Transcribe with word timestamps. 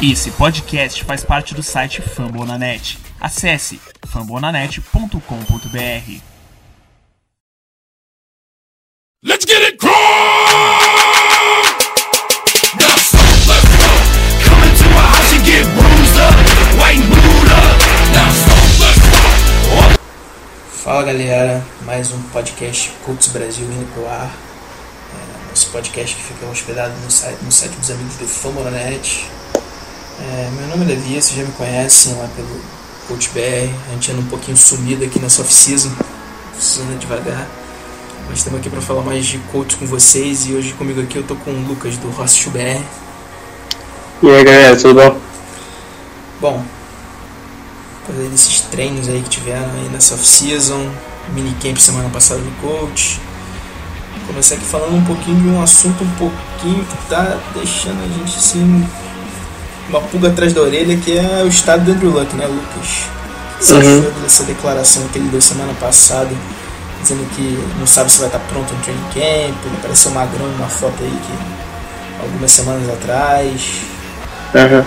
Esse 0.00 0.30
podcast 0.30 1.02
faz 1.02 1.24
parte 1.24 1.56
do 1.56 1.60
site 1.60 2.00
Fambonanet. 2.00 2.96
Acesse 3.20 3.80
fambonanet.com.br. 4.06 6.20
Let's 9.24 9.44
get 9.44 9.60
it 9.60 9.76
crunk! 9.76 9.90
Now 12.78 12.96
so 12.96 13.18
let's 13.48 13.66
go. 13.74 13.88
Come 14.48 14.62
into 14.68 14.84
my 14.94 15.02
house 15.02 15.32
and 15.34 15.44
get 15.44 15.66
bruised 15.74 16.20
up, 16.20 16.32
white 16.78 17.02
booed 17.02 17.50
up. 17.50 17.76
Now 18.14 18.30
so 18.30 18.54
let's 18.78 19.02
go. 19.02 19.98
Fala 20.70 21.02
galera, 21.06 21.66
mais 21.82 22.12
um 22.12 22.22
podcast 22.30 22.92
Cultos 23.04 23.26
Brasil 23.32 23.64
indo 23.64 23.92
pro 23.94 24.06
ar. 24.06 24.30
É, 24.30 24.32
nosso 25.50 25.70
podcast 25.70 26.14
que 26.14 26.22
fica 26.22 26.46
hospedado 26.46 26.94
no 27.00 27.10
site, 27.10 27.42
no 27.42 27.50
site 27.50 27.74
dos 27.74 27.90
amigos 27.90 28.14
do 28.14 28.28
Fambonanet. 28.28 29.26
É, 30.20 30.50
meu 30.50 30.66
nome 30.66 30.84
é 30.84 30.96
Levi, 30.96 31.14
vocês 31.14 31.36
já 31.36 31.44
me 31.44 31.52
conhecem 31.52 32.12
lá 32.14 32.28
pelo 32.34 32.60
Coach 33.06 33.30
BR. 33.30 33.72
A 33.88 33.94
gente 33.94 34.10
anda 34.10 34.20
um 34.20 34.26
pouquinho 34.26 34.56
sumido 34.56 35.04
aqui 35.04 35.20
nessa 35.20 35.42
off-season, 35.42 35.92
off-season 36.54 36.98
devagar. 36.98 37.46
Mas 38.28 38.38
estamos 38.38 38.58
aqui 38.58 38.68
para 38.68 38.80
falar 38.80 39.02
mais 39.02 39.24
de 39.24 39.38
coach 39.52 39.76
com 39.76 39.86
vocês 39.86 40.46
e 40.48 40.54
hoje 40.54 40.72
comigo 40.72 41.00
aqui 41.00 41.16
eu 41.16 41.22
tô 41.22 41.36
com 41.36 41.52
o 41.52 41.68
Lucas 41.68 41.96
do 41.98 42.10
Rossio 42.10 42.50
BR. 42.50 42.82
E 44.20 44.28
aí 44.28 44.44
galera, 44.44 44.76
tudo 44.76 44.94
bom? 44.94 45.20
Bom, 46.40 46.64
fazer 48.04 48.26
esses 48.34 48.60
treinos 48.62 49.08
aí 49.08 49.22
que 49.22 49.30
tiveram 49.30 49.70
aí 49.74 49.88
nessa 49.88 50.14
off-season, 50.14 50.90
minicamp 51.32 51.80
semana 51.80 52.08
passada 52.08 52.40
do 52.40 52.60
coach. 52.60 53.20
Começar 54.26 54.56
aqui 54.56 54.64
falando 54.64 54.96
um 54.96 55.04
pouquinho 55.04 55.40
de 55.40 55.48
um 55.48 55.62
assunto 55.62 56.02
um 56.02 56.10
pouquinho 56.16 56.84
que 56.84 57.08
tá 57.08 57.38
deixando 57.54 58.02
a 58.02 58.08
gente 58.08 58.36
assim 58.36 58.84
uma 59.88 60.00
pulga 60.00 60.28
atrás 60.28 60.52
da 60.52 60.60
orelha, 60.60 60.96
que 60.96 61.16
é 61.16 61.42
o 61.42 61.48
estado 61.48 61.84
do 61.84 61.92
Andrew 61.92 62.10
Luck, 62.10 62.34
né, 62.36 62.46
Lucas? 62.46 63.06
Você 63.60 63.72
Uhum. 63.74 63.80
achou 63.80 64.12
dessa 64.22 64.44
declaração 64.44 65.02
que 65.12 65.18
ele 65.18 65.28
deu 65.28 65.40
semana 65.40 65.72
passada, 65.80 66.30
dizendo 67.02 67.26
que 67.34 67.58
não 67.78 67.86
sabe 67.86 68.10
se 68.10 68.18
vai 68.18 68.28
estar 68.28 68.38
pronto 68.40 68.72
no 68.72 68.80
training 68.82 69.02
camp, 69.14 69.56
ele 69.66 69.76
apareceu 69.78 70.10
magrão 70.12 70.46
numa 70.46 70.68
foto 70.68 70.94
aí 71.00 71.10
que 71.10 72.22
algumas 72.22 72.50
semanas 72.50 72.88
atrás. 72.88 73.60
Uhum. 74.54 74.84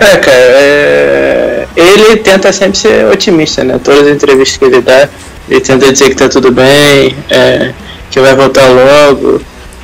É, 0.00 0.16
cara, 0.16 0.36
é... 0.36 1.68
ele 1.76 2.16
tenta 2.16 2.52
sempre 2.52 2.78
ser 2.78 3.06
otimista, 3.06 3.62
né? 3.64 3.78
Todas 3.82 4.06
as 4.06 4.14
entrevistas 4.14 4.56
que 4.56 4.64
ele 4.64 4.80
dá, 4.80 5.08
ele 5.48 5.60
tenta 5.60 5.92
dizer 5.92 6.08
que 6.08 6.14
tá 6.14 6.28
tudo 6.28 6.50
bem, 6.50 7.16
é, 7.28 7.72
que 8.10 8.20
vai 8.20 8.34
voltar 8.34 8.66
logo, 8.68 9.40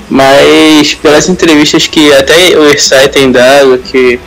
mas 0.09 0.95
pelas 0.95 1.29
entrevistas 1.29 1.87
que 1.87 2.13
até 2.15 2.35
o 2.59 2.69
Irsay 2.71 3.09
tem 3.09 3.31
dado, 3.31 3.79
que 3.79 4.19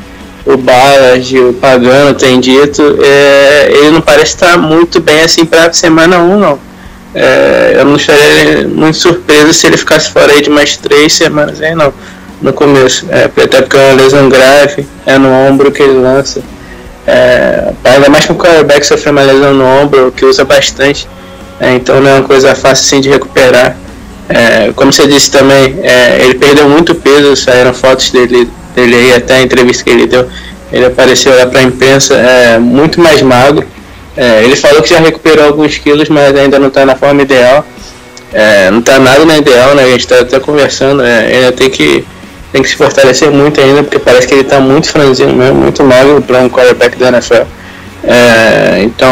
o 0.46 0.58
Ballard, 0.58 1.40
o 1.40 1.54
Pagano 1.54 2.14
tem 2.14 2.40
dito, 2.40 3.00
é, 3.04 3.70
ele 3.72 3.92
não 3.92 4.02
parece 4.02 4.34
estar 4.34 4.58
muito 4.58 5.00
bem 5.00 5.22
assim 5.22 5.46
pra 5.46 5.72
semana 5.72 6.20
1, 6.20 6.40
não. 6.40 6.60
É, 7.14 7.76
eu 7.78 7.86
não 7.86 7.96
estaria 7.96 8.68
muito 8.68 8.98
surpreso 8.98 9.54
se 9.54 9.68
ele 9.68 9.78
ficasse 9.78 10.10
fora 10.12 10.32
aí 10.32 10.42
de 10.42 10.50
mais 10.50 10.78
três 10.78 11.14
semanas 11.14 11.62
aí, 11.62 11.76
não. 11.76 11.94
no 12.42 12.54
começo, 12.54 13.06
é, 13.10 13.26
até 13.26 13.62
porque 13.62 13.78
é 13.78 13.92
uma 13.92 14.02
lesão 14.02 14.30
grave, 14.30 14.88
é 15.06 15.18
no 15.18 15.30
ombro 15.30 15.72
que 15.72 15.84
ele 15.84 16.00
lança. 16.00 16.42
É, 17.06 17.74
ainda 17.84 18.10
mais 18.10 18.26
que 18.26 18.32
o 18.32 18.36
quarterback 18.36 18.86
sofreu 18.86 19.12
uma 19.12 19.24
lesão 19.24 19.54
no 19.54 19.66
ombro, 19.66 20.12
que 20.12 20.26
usa 20.26 20.46
bastante, 20.46 21.08
é, 21.60 21.76
então 21.76 22.00
não 22.02 22.10
é 22.10 22.14
uma 22.16 22.28
coisa 22.28 22.56
fácil 22.56 22.86
assim 22.86 23.02
de 23.02 23.10
recuperar. 23.10 23.78
É, 24.30 24.72
como 24.76 24.94
você 24.94 25.06
disse 25.08 25.30
também, 25.30 25.80
é, 25.84 26.24
ele 26.24 26.36
perdeu 26.36 26.68
muito 26.70 26.96
peso, 26.96 27.36
saíram 27.36 27.74
fotos 27.74 28.10
dele, 28.12 28.50
dele 28.76 28.96
aí, 28.96 29.14
até 29.14 29.36
a 29.36 29.42
entrevista 29.42 29.84
que 29.84 29.90
ele 29.90 30.08
deu, 30.08 30.28
ele 30.72 30.86
apareceu 30.86 31.36
lá 31.36 31.46
para 31.46 31.60
a 31.60 31.64
imprensa 31.64 32.16
é, 32.16 32.58
muito 32.58 33.00
mais 33.00 33.22
magro. 33.22 33.66
É, 34.16 34.44
ele 34.44 34.56
falou 34.56 34.82
que 34.82 34.90
já 34.90 35.00
recuperou 35.00 35.46
alguns 35.46 35.78
quilos, 35.78 36.10
mas 36.10 36.36
ainda 36.36 36.60
não 36.60 36.68
está 36.68 36.86
na 36.86 36.96
forma 36.96 37.22
ideal. 37.22 37.66
É, 38.34 38.72
não 38.72 38.80
está 38.80 39.00
nada 39.00 39.26
na 39.26 39.38
ideal, 39.38 39.76
né? 39.76 39.84
A 39.84 39.88
gente 39.88 40.02
está 40.02 40.20
até 40.20 40.40
conversando, 40.40 41.02
é, 41.04 41.26
ainda 41.26 41.52
tem 41.52 41.70
que 41.70 42.06
tem 42.52 42.62
que 42.62 42.68
se 42.68 42.76
fortalecer 42.76 43.32
muito 43.32 43.62
ainda, 43.62 43.82
porque 43.82 43.98
parece 43.98 44.28
que 44.28 44.34
ele 44.34 44.42
está 44.42 44.60
muito 44.60 44.90
franzino 44.90 45.34
mesmo, 45.34 45.56
muito 45.56 45.84
magro 45.84 46.22
para 46.22 46.40
um 46.40 46.50
quarterback 46.50 46.98
da 46.98 47.08
NFL. 47.08 47.44
É, 48.04 48.82
então, 48.84 49.10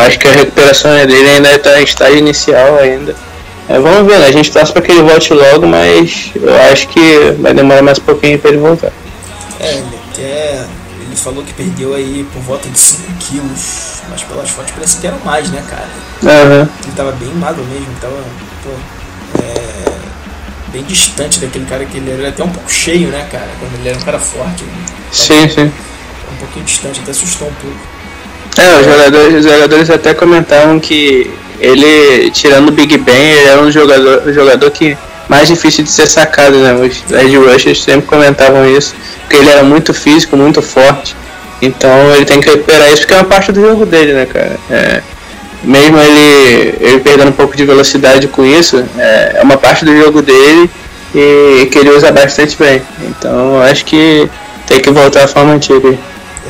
acho 0.00 0.18
que 0.18 0.26
a 0.26 0.32
recuperação 0.32 0.90
dele 1.06 1.28
ainda 1.28 1.52
está 1.54 1.80
em 1.80 1.84
estágio 1.84 2.18
inicial 2.18 2.78
ainda. 2.78 3.14
É, 3.68 3.78
vamos 3.78 4.10
ver, 4.10 4.18
né? 4.18 4.26
A 4.26 4.32
gente 4.32 4.50
torce 4.50 4.72
para 4.72 4.82
que 4.82 4.92
ele 4.92 5.02
volte 5.02 5.32
logo, 5.32 5.66
mas 5.66 6.32
eu 6.34 6.54
acho 6.72 6.88
que 6.88 7.32
vai 7.40 7.54
demorar 7.54 7.82
mais 7.82 7.98
um 7.98 8.02
pouquinho 8.02 8.38
para 8.38 8.50
ele 8.50 8.58
voltar. 8.58 8.92
É, 9.60 9.74
ele 9.74 9.98
até 10.10 10.66
ele 11.00 11.16
falou 11.16 11.44
que 11.44 11.52
perdeu 11.52 11.94
aí 11.94 12.26
por 12.32 12.42
volta 12.42 12.68
de 12.68 12.78
5 12.78 13.02
quilos, 13.20 14.02
mas 14.08 14.22
pelas 14.22 14.50
fotos 14.50 14.72
parece 14.72 14.98
que 14.98 15.06
era 15.06 15.16
mais, 15.24 15.50
né, 15.50 15.62
cara? 15.68 15.88
Aham. 16.24 16.68
Ele 16.82 16.92
tava 16.96 17.12
bem 17.12 17.28
magro 17.34 17.62
mesmo, 17.64 17.86
tava 18.00 18.16
pô, 18.64 18.70
é, 19.42 19.92
bem 20.68 20.82
distante 20.84 21.38
daquele 21.38 21.66
cara 21.66 21.84
que 21.84 21.98
ele 21.98 22.10
era. 22.10 22.18
Ele 22.18 22.28
até 22.28 22.42
um 22.42 22.50
pouco 22.50 22.70
cheio, 22.70 23.08
né, 23.08 23.28
cara? 23.30 23.48
Quando 23.60 23.74
ele 23.74 23.88
era 23.90 23.98
um 23.98 24.02
cara 24.02 24.18
forte. 24.18 24.64
Ele 24.64 24.72
Sim, 25.12 25.48
sim. 25.48 25.72
um 26.32 26.36
pouquinho 26.38 26.64
distante, 26.64 27.00
até 27.00 27.10
assustou 27.10 27.48
um 27.48 27.54
pouco. 27.54 27.76
É, 28.58 28.80
os 28.80 28.86
jogadores, 28.86 29.34
os 29.34 29.44
jogadores 29.44 29.90
até 29.90 30.14
comentavam 30.14 30.78
que 30.78 31.30
ele, 31.58 32.30
tirando 32.32 32.68
o 32.68 32.72
Big 32.72 32.98
Ben, 32.98 33.14
ele 33.14 33.48
era 33.48 33.62
um 33.62 33.70
jogador, 33.70 34.22
um 34.26 34.32
jogador 34.32 34.70
que 34.70 34.96
mais 35.28 35.48
difícil 35.48 35.84
de 35.84 35.90
ser 35.90 36.06
sacado, 36.06 36.56
né? 36.58 36.74
Os 36.74 37.12
Ed 37.12 37.36
Rushers 37.36 37.82
sempre 37.82 38.06
comentavam 38.06 38.66
isso, 38.66 38.94
porque 39.20 39.36
ele 39.36 39.48
era 39.48 39.62
muito 39.62 39.94
físico, 39.94 40.36
muito 40.36 40.60
forte. 40.60 41.16
Então 41.62 42.14
ele 42.14 42.24
tem 42.24 42.40
que 42.40 42.50
recuperar 42.50 42.92
isso 42.92 43.02
porque 43.02 43.14
é 43.14 43.16
uma 43.18 43.24
parte 43.24 43.52
do 43.52 43.60
jogo 43.60 43.86
dele, 43.86 44.12
né, 44.12 44.26
cara? 44.26 44.58
É, 44.70 45.02
mesmo 45.62 45.96
ele, 45.96 46.74
ele 46.80 46.98
perdendo 47.00 47.28
um 47.28 47.32
pouco 47.32 47.56
de 47.56 47.64
velocidade 47.64 48.26
com 48.26 48.44
isso, 48.44 48.84
é, 48.98 49.36
é 49.36 49.42
uma 49.42 49.56
parte 49.56 49.84
do 49.84 49.96
jogo 49.96 50.20
dele 50.20 50.68
e 51.14 51.68
que 51.70 51.78
ele 51.78 51.90
usa 51.90 52.10
bastante 52.10 52.56
bem. 52.56 52.82
Então 53.02 53.62
acho 53.62 53.84
que 53.84 54.28
tem 54.66 54.80
que 54.80 54.90
voltar 54.90 55.24
à 55.24 55.28
forma 55.28 55.52
antiga. 55.52 55.96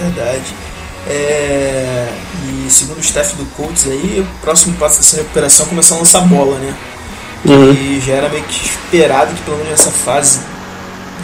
Verdade. 0.01 0.62
É, 1.09 2.09
e 2.47 2.71
segundo 2.71 2.99
o 2.99 3.01
staff 3.01 3.35
do 3.37 3.45
Colts 3.57 3.87
aí, 3.87 4.21
o 4.21 4.41
próximo 4.41 4.77
passo 4.77 4.99
dessa 4.99 5.17
recuperação 5.17 5.67
é 5.67 5.69
começar 5.69 5.97
a 5.97 5.99
lançar 5.99 6.21
bola, 6.23 6.59
né? 6.59 6.75
Uhum. 7.45 7.73
E 7.73 8.01
já 8.01 8.15
era 8.15 8.29
meio 8.29 8.45
que 8.45 8.67
esperado 8.67 9.35
que 9.35 9.43
pelo 9.43 9.57
menos 9.57 9.73
nessa 9.73 9.91
fase 9.91 10.41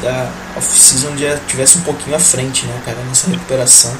da 0.02 0.30
off-season 0.56 1.16
já 1.16 1.38
tivesse 1.46 1.78
um 1.78 1.82
pouquinho 1.82 2.16
à 2.16 2.18
frente, 2.18 2.66
né, 2.66 2.82
cara, 2.84 2.98
nessa 3.08 3.30
recuperação. 3.30 3.92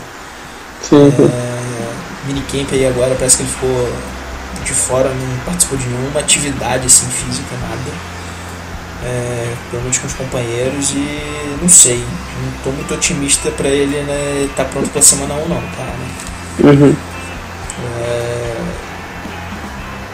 Sim. 0.83 1.13
É, 1.19 2.27
minicamp 2.27 2.75
aí 2.75 2.87
agora 2.87 3.15
parece 3.15 3.37
que 3.37 3.43
ele 3.45 3.51
ficou 3.51 3.93
de 4.65 4.73
fora, 4.73 5.09
não 5.09 5.39
participou 5.45 5.79
de 5.79 5.87
nenhuma 5.87 6.21
atividade 6.21 6.87
assim 6.87 7.07
física, 7.07 7.57
nada. 7.61 8.18
É, 9.05 9.55
pelo 9.71 9.83
menos 9.83 9.99
com 9.99 10.09
os 10.09 10.13
companheiros 10.15 10.91
e 10.91 11.59
não 11.63 11.69
sei, 11.69 11.99
não 11.99 12.63
tô 12.65 12.71
muito 12.71 12.93
otimista 12.93 13.49
pra 13.53 13.69
ele 13.69 13.97
né, 14.03 14.47
estar 14.51 14.65
pronto 14.65 14.91
pra 14.91 15.01
semana 15.01 15.35
1 15.35 15.49
não, 15.49 15.63
cara. 15.77 15.95
Uhum. 16.65 16.97
É, 18.01 18.57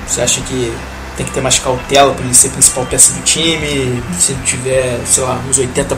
você 0.07 0.21
acha 0.21 0.41
que 0.43 0.77
tem 1.17 1.25
que 1.25 1.33
ter 1.33 1.41
mais 1.41 1.59
cautela 1.59 2.13
para 2.13 2.25
ele 2.25 2.35
ser 2.35 2.49
a 2.49 2.51
principal 2.51 2.85
peça 2.87 3.15
do 3.15 3.23
time? 3.23 4.03
Se 4.19 4.33
ele 4.33 4.43
tiver, 4.45 5.01
sei 5.07 5.23
lá, 5.23 5.41
uns 5.49 5.59
80%, 5.59 5.97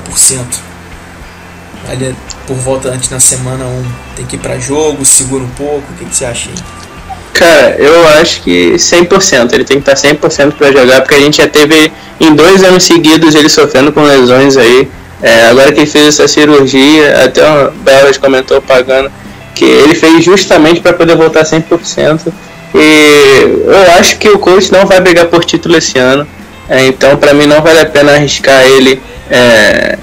ali 1.88 2.14
por 2.47 2.56
volta 2.56 2.88
antes 2.91 3.10
na 3.10 3.18
semana 3.18 3.64
1, 3.64 3.84
tem 4.14 4.26
que 4.26 4.36
ir 4.36 4.38
para 4.38 4.58
jogo, 4.58 5.04
segura 5.04 5.42
um 5.42 5.50
pouco, 5.50 5.92
o 5.92 5.97
que, 5.97 6.04
que 6.04 6.14
você 6.14 6.24
acha 6.24 6.48
aí? 6.50 6.85
Cara, 7.32 7.76
eu 7.78 8.09
acho 8.20 8.42
que 8.42 8.75
100%. 8.75 9.53
Ele 9.53 9.64
tem 9.64 9.81
que 9.81 9.91
estar 9.91 10.09
100% 10.09 10.54
para 10.54 10.72
jogar, 10.72 11.03
porque 11.03 11.14
a 11.14 11.20
gente 11.20 11.37
já 11.37 11.48
teve 11.48 11.92
em 12.19 12.34
dois 12.34 12.62
anos 12.64 12.84
seguidos 12.84 13.34
ele 13.34 13.48
sofrendo 13.48 13.92
com 13.92 14.03
lesões 14.03 14.56
aí. 14.56 14.88
É, 15.22 15.48
agora 15.48 15.72
que 15.72 15.81
ele 15.81 15.86
fez 15.86 16.06
essa 16.09 16.28
cirurgia, 16.28 17.25
até 17.25 17.42
o 17.42 17.70
Belas 17.70 18.19
comentou 18.19 18.60
pagando 18.60 19.10
que 19.54 19.65
ele 19.65 19.95
fez 19.95 20.22
justamente 20.22 20.80
para 20.80 20.92
poder 20.92 21.16
voltar 21.16 21.42
100%. 21.42 22.33
E 22.74 23.62
eu 23.65 23.98
acho 23.98 24.18
que 24.18 24.28
o 24.28 24.39
coach 24.39 24.71
não 24.71 24.84
vai 24.86 25.00
brigar 25.00 25.27
por 25.27 25.45
título 25.45 25.77
esse 25.77 25.98
ano. 25.98 26.27
É, 26.68 26.86
então, 26.86 27.16
para 27.16 27.33
mim, 27.33 27.47
não 27.47 27.62
vale 27.62 27.80
a 27.80 27.86
pena 27.86 28.12
arriscar 28.12 28.65
ele. 28.66 29.00
É, 29.30 29.98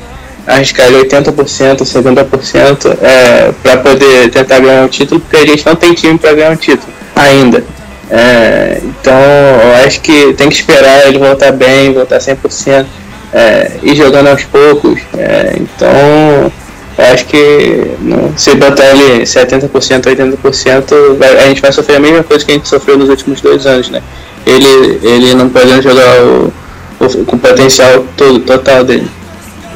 arriscar 0.46 0.88
ele 0.88 1.08
80%, 1.08 1.78
70% 1.82 2.98
é, 3.02 3.52
para 3.62 3.78
poder 3.78 4.30
tentar 4.30 4.60
ganhar 4.60 4.84
um 4.84 4.88
título, 4.88 5.20
porque 5.22 5.38
a 5.38 5.46
gente 5.46 5.66
não 5.66 5.76
tem 5.76 5.94
time 5.94 6.18
para 6.18 6.34
ganhar 6.34 6.52
um 6.52 6.56
título 6.56 6.92
ainda. 7.16 7.64
É, 8.10 8.80
então 8.84 9.14
eu 9.14 9.86
acho 9.86 10.02
que 10.02 10.34
tem 10.34 10.50
que 10.50 10.56
esperar 10.56 11.08
ele 11.08 11.18
voltar 11.18 11.52
bem, 11.52 11.94
voltar 11.94 12.20
100%, 12.20 12.86
é, 13.34 13.72
ir 13.82 13.96
jogando 13.96 14.28
aos 14.28 14.44
poucos. 14.44 15.00
É, 15.18 15.54
então 15.56 16.52
eu 16.98 17.06
acho 17.06 17.26
que 17.26 17.96
não, 18.02 18.38
se 18.38 18.54
botar 18.56 18.86
ele 18.86 19.24
70%, 19.24 19.70
80%, 20.04 21.18
vai, 21.18 21.38
a 21.38 21.48
gente 21.48 21.62
vai 21.62 21.72
sofrer 21.72 21.98
a 21.98 22.00
mesma 22.00 22.24
coisa 22.24 22.46
que 22.46 22.52
a 22.52 22.56
gente 22.56 22.68
sofreu 22.68 22.98
nos 22.98 23.10
últimos 23.10 23.42
dois 23.42 23.66
anos. 23.66 23.90
Né? 23.90 24.02
Ele, 24.46 25.00
ele 25.02 25.34
não 25.34 25.50
podendo 25.50 25.82
jogar 25.82 26.22
o, 26.24 26.54
o, 27.00 27.26
com 27.26 27.36
o 27.36 27.40
potencial 27.40 28.06
todo, 28.16 28.40
total 28.42 28.84
dele. 28.84 29.10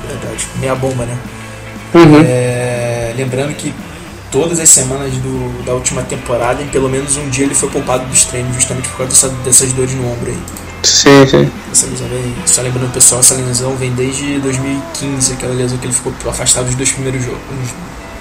Verdade, 0.08 0.48
meia 0.60 0.76
bomba, 0.76 1.06
né? 1.06 1.18
Uhum. 1.96 2.24
É, 2.28 3.14
lembrando 3.18 3.56
que 3.56 3.74
todas 4.32 4.60
as 4.60 4.70
semanas 4.70 5.14
do, 5.14 5.66
da 5.66 5.74
última 5.74 6.02
temporada, 6.04 6.62
em 6.62 6.68
pelo 6.68 6.90
menos 6.90 7.18
um 7.18 7.30
dia 7.30 7.46
ele 7.46 7.56
foi 7.56 7.70
poupado 7.70 8.06
dos 8.06 8.26
treinos, 8.26 8.56
justamente 8.56 8.88
por 8.90 8.98
causa 8.98 9.12
dessa, 9.12 9.30
dessas 9.44 9.74
dores 9.74 9.94
no 9.94 10.12
ombro 10.12 10.32
aí. 10.32 10.40
Sim, 10.84 11.26
sim. 11.28 11.52
Essa 11.72 11.88
lesão 11.88 12.08
vem, 12.08 12.36
só 12.46 12.62
lembrando 12.62 12.94
pessoal, 12.94 13.20
essa 13.20 13.36
lesão 13.36 13.76
vem 13.76 13.92
desde 13.94 14.40
2015, 14.40 15.34
aquela 15.34 15.54
lesão 15.54 15.78
que 15.78 15.86
ele 15.86 15.94
ficou 15.94 16.14
afastado 16.28 16.66
dos 16.66 16.76
dois 16.76 16.92
primeiros 16.92 17.24
jogos. 17.24 17.40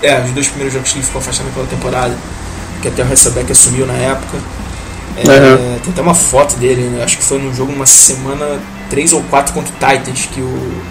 É, 0.02 0.20
os 0.20 0.30
dois 0.30 0.48
primeiros 0.48 0.74
jogos 0.74 0.92
que 0.92 0.98
ele 0.98 1.06
ficou 1.06 1.20
afastado 1.20 1.46
naquela 1.46 1.66
temporada, 1.66 2.16
que 2.82 2.88
até 2.88 3.02
o 3.02 3.12
Hasselbeck 3.12 3.52
assumiu 3.52 3.86
na 3.86 3.94
época. 3.94 4.38
É, 5.16 5.22
Uhum. 5.22 5.78
Tem 5.80 5.92
até 5.92 6.02
uma 6.02 6.14
foto 6.14 6.56
dele, 6.56 6.82
né? 6.82 7.02
acho 7.02 7.16
que 7.16 7.24
foi 7.24 7.38
num 7.38 7.54
jogo 7.54 7.72
uma 7.72 7.86
semana 7.86 8.60
3 8.90 9.14
ou 9.14 9.22
4 9.22 9.54
contra 9.54 9.72
o 9.72 9.76
Titans, 9.76 10.26
que 10.26 10.40
o 10.40 10.82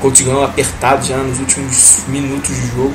Colts 0.00 0.20
ganhou 0.20 0.44
apertado 0.44 1.04
já 1.04 1.16
nos 1.16 1.40
últimos 1.40 1.98
minutos 2.06 2.54
de 2.54 2.68
jogo. 2.68 2.94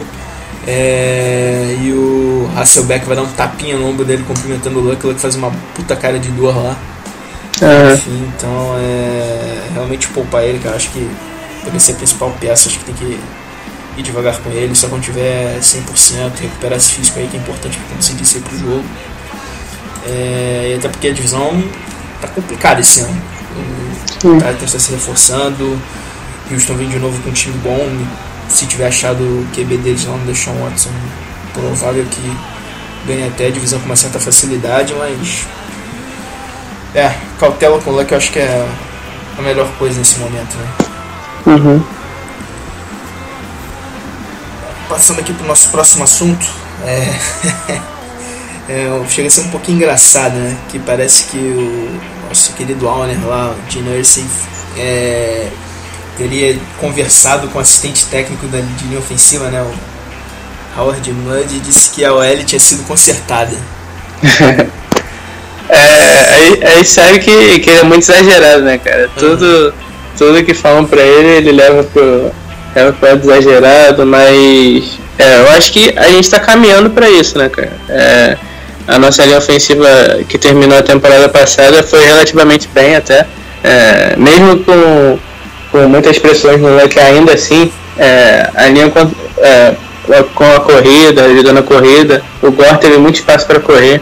É, 0.65 1.77
e 1.81 1.91
o 1.91 2.49
Hasselbeck 2.55 3.05
vai 3.05 3.15
dar 3.15 3.23
um 3.23 3.31
tapinha 3.31 3.77
no 3.77 3.87
ombro 3.87 4.05
dele 4.05 4.23
cumprimentando 4.25 4.79
o 4.79 4.81
Luck, 4.81 5.05
o 5.05 5.09
Luck 5.09 5.19
faz 5.19 5.35
uma 5.35 5.51
puta 5.75 5.95
cara 5.95 6.17
de 6.17 6.29
dor 6.29 6.55
lá. 6.55 6.77
Aham. 7.61 7.93
Enfim, 7.93 8.31
então 8.35 8.75
é 8.79 9.67
realmente 9.73 10.07
poupar 10.09 10.43
ele, 10.43 10.59
cara. 10.59 10.75
Acho 10.75 10.89
que 10.89 11.09
deve 11.63 11.79
ser 11.79 11.93
a 11.93 11.95
principal 11.95 12.35
peça, 12.39 12.69
acho 12.69 12.79
que 12.79 12.85
tem 12.85 12.95
que 12.95 13.19
ir 13.97 14.01
devagar 14.01 14.37
com 14.39 14.49
ele, 14.49 14.73
só 14.73 14.87
quando 14.87 15.03
tiver 15.03 15.59
100%, 15.59 16.31
recuperar 16.41 16.77
esse 16.77 16.93
físico 16.93 17.19
aí 17.19 17.27
que 17.27 17.37
é 17.37 17.39
importante 17.39 17.77
pra 17.77 17.95
conseguir 17.95 18.25
sair 18.25 18.41
pro 18.41 18.57
jogo. 18.57 18.83
É, 20.05 20.71
e 20.73 20.77
até 20.77 20.89
porque 20.89 21.07
a 21.07 21.13
divisão 21.13 21.63
tá 22.21 22.27
complicada 22.27 22.81
esse 22.81 23.01
ano. 23.01 23.21
O 24.23 24.37
Titans 24.37 24.63
está 24.63 24.79
se 24.79 24.91
reforçando, 24.91 25.79
Houston 26.51 26.75
vem 26.75 26.89
de 26.89 26.97
novo 26.97 27.21
com 27.21 27.29
um 27.29 27.33
time 27.33 27.55
bom. 27.57 27.87
Se 28.49 28.65
tiver 28.67 28.87
achado 28.87 29.23
o 29.23 29.47
QB 29.53 29.77
deles 29.77 30.05
lá 30.05 30.15
no 30.15 30.25
Deshaun 30.25 30.63
Watson, 30.63 30.91
provável 31.53 32.05
que 32.05 32.37
ganhe 33.07 33.27
até 33.27 33.47
a 33.47 33.51
divisão 33.51 33.79
com 33.79 33.85
uma 33.85 33.95
certa 33.95 34.19
facilidade, 34.19 34.93
mas 34.93 35.45
é, 36.95 37.13
cautela 37.39 37.79
com 37.81 37.89
o 37.89 37.95
Luck 37.95 38.11
eu 38.11 38.17
acho 38.17 38.31
que 38.31 38.39
é 38.39 38.67
a 39.37 39.41
melhor 39.41 39.67
coisa 39.79 39.97
nesse 39.99 40.19
momento, 40.19 40.55
né? 40.55 40.67
Uhum. 41.47 41.83
Passando 44.87 45.19
aqui 45.19 45.33
pro 45.33 45.47
nosso 45.47 45.69
próximo 45.69 46.03
assunto, 46.03 46.45
é, 46.83 47.09
é, 48.69 49.05
chega 49.09 49.27
a 49.27 49.31
ser 49.31 49.41
um 49.41 49.49
pouquinho 49.49 49.77
engraçado, 49.77 50.35
né? 50.35 50.55
Que 50.69 50.79
parece 50.79 51.25
que 51.25 51.37
o 51.37 52.27
nosso 52.27 52.53
querido 52.53 52.87
Owner 52.87 53.17
lá, 53.25 53.51
o 53.51 53.71
Gene 53.71 53.89
Nursing, 53.89 54.29
é, 54.77 55.49
teria 56.17 56.57
conversado 56.79 57.47
com 57.47 57.57
o 57.57 57.61
assistente 57.61 58.05
técnico 58.05 58.47
da 58.47 58.59
de 58.59 58.85
linha 58.85 58.99
ofensiva, 58.99 59.49
né? 59.49 59.61
O 59.61 60.79
Howard 60.79 61.11
Mudd, 61.11 61.55
e 61.55 61.59
disse 61.59 61.89
que 61.91 62.03
a 62.03 62.13
OL 62.13 62.43
tinha 62.45 62.59
sido 62.59 62.83
consertada. 62.83 63.55
É, 65.69 66.33
aí, 66.35 66.63
aí 66.65 66.85
sabe 66.85 67.19
que, 67.19 67.59
que 67.59 67.69
ele 67.69 67.79
é 67.79 67.83
muito 67.83 68.03
exagerado, 68.03 68.61
né, 68.63 68.77
cara? 68.77 69.09
Tudo, 69.17 69.73
tudo 70.15 70.43
que 70.43 70.53
falam 70.53 70.85
pra 70.85 71.01
ele, 71.01 71.29
ele 71.37 71.51
leva 71.51 71.83
pro, 71.83 72.31
leva 72.75 72.93
pro 72.93 73.09
lado 73.09 73.23
exagerado, 73.23 74.05
mas 74.05 74.99
é, 75.17 75.39
eu 75.39 75.49
acho 75.51 75.71
que 75.71 75.93
a 75.97 76.09
gente 76.09 76.29
tá 76.29 76.39
caminhando 76.39 76.89
pra 76.89 77.09
isso, 77.09 77.37
né, 77.37 77.49
cara? 77.49 77.71
É, 77.89 78.37
a 78.87 78.99
nossa 78.99 79.25
linha 79.25 79.37
ofensiva 79.37 79.87
que 80.27 80.37
terminou 80.37 80.77
a 80.77 80.83
temporada 80.83 81.29
passada 81.29 81.81
foi 81.81 82.03
relativamente 82.03 82.67
bem 82.67 82.95
até. 82.95 83.25
É, 83.63 84.15
mesmo 84.17 84.59
com, 84.63 85.17
com 85.73 85.87
muitas 85.87 86.19
pressões 86.19 86.61
no 86.61 86.69
Luck 86.79 86.99
ainda 86.99 87.33
assim, 87.33 87.73
é, 87.97 88.47
a 88.53 88.67
linha 88.67 88.91
com, 88.91 89.11
é, 89.39 89.73
com 90.35 90.43
a 90.43 90.59
corrida, 90.59 91.23
ajudando 91.25 91.57
a 91.57 91.63
corrida, 91.63 92.23
o 92.43 92.51
Gore 92.51 92.77
teve 92.77 92.97
muito 92.99 93.15
espaço 93.15 93.47
para 93.47 93.59
correr. 93.59 93.99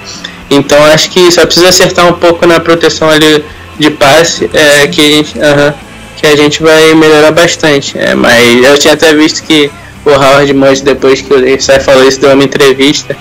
Então 0.50 0.78
acho 0.88 1.10
que 1.10 1.32
só 1.32 1.46
precisa 1.46 1.70
acertar 1.70 2.06
um 2.06 2.14
pouco 2.14 2.46
na 2.46 2.60
proteção 2.60 3.10
ali 3.10 3.44
de 3.80 3.90
passe, 3.90 4.50
é, 4.54 4.86
que, 4.88 5.00
a 5.00 5.16
gente, 5.16 5.40
aham, 5.40 5.74
que 6.18 6.28
a 6.28 6.36
gente 6.36 6.62
vai 6.62 6.94
melhorar 6.94 7.32
bastante. 7.32 7.98
É, 7.98 8.14
mas 8.16 8.62
eu 8.66 8.78
tinha 8.78 8.94
até 8.94 9.14
visto 9.14 9.42
que 9.42 9.72
o 10.04 10.10
Howard 10.10 10.54
Mudd, 10.54 10.84
depois 10.84 11.22
que 11.22 11.34
o 11.34 11.62
Sai 11.62 11.80
falou 11.80 12.06
isso, 12.06 12.20
deu 12.20 12.34
uma 12.34 12.44
entrevista 12.44 13.16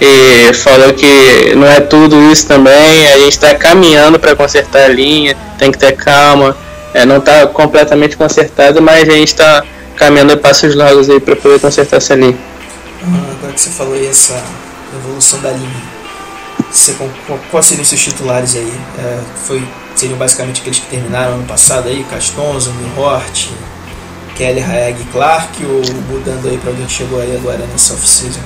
e 0.00 0.52
falou 0.52 0.92
que 0.92 1.54
não 1.56 1.66
é 1.66 1.80
tudo 1.80 2.30
isso 2.30 2.46
também, 2.46 3.12
a 3.12 3.18
gente 3.18 3.32
está 3.32 3.52
caminhando 3.54 4.16
para 4.16 4.36
consertar 4.36 4.84
a 4.84 4.88
linha, 4.88 5.36
tem 5.58 5.72
que 5.72 5.78
ter 5.78 5.92
calma, 5.92 6.56
é, 6.96 7.04
não 7.04 7.18
está 7.18 7.46
completamente 7.48 8.16
consertado, 8.16 8.80
mas 8.80 9.06
a 9.06 9.12
gente 9.12 9.28
está 9.28 9.62
caminhando 9.96 10.32
a 10.32 10.36
passos 10.38 10.74
largos 10.74 11.10
aí 11.10 11.20
para 11.20 11.36
poder 11.36 11.60
consertar 11.60 11.98
essa 11.98 12.14
linha. 12.14 12.36
Ah, 13.02 13.32
agora 13.38 13.52
que 13.52 13.60
você 13.60 13.68
falou 13.68 13.92
aí 13.92 14.06
essa 14.06 14.42
evolução 14.94 15.38
da 15.42 15.50
linha, 15.50 15.82
você, 16.70 16.96
quais 17.50 17.66
seriam 17.66 17.82
os 17.82 17.88
seus 17.88 18.02
titulares 18.02 18.56
aí? 18.56 18.72
É, 18.98 19.18
foi, 19.46 19.62
seriam 19.94 20.18
basicamente 20.18 20.62
aqueles 20.62 20.78
que 20.78 20.86
terminaram 20.86 21.34
ano 21.34 21.44
passado 21.44 21.86
aí, 21.88 22.02
Castonzo, 22.10 22.72
Milhort, 22.72 23.50
Kelly, 24.34 24.62
Hayag 24.62 24.98
e 24.98 25.04
Clark, 25.12 25.66
ou 25.66 25.82
mudando 26.10 26.48
aí 26.48 26.56
para 26.56 26.70
alguém 26.70 26.86
que 26.86 26.92
chegou 26.92 27.20
aí 27.20 27.36
agora 27.36 27.58
nessa 27.58 27.92
off-season? 27.92 28.40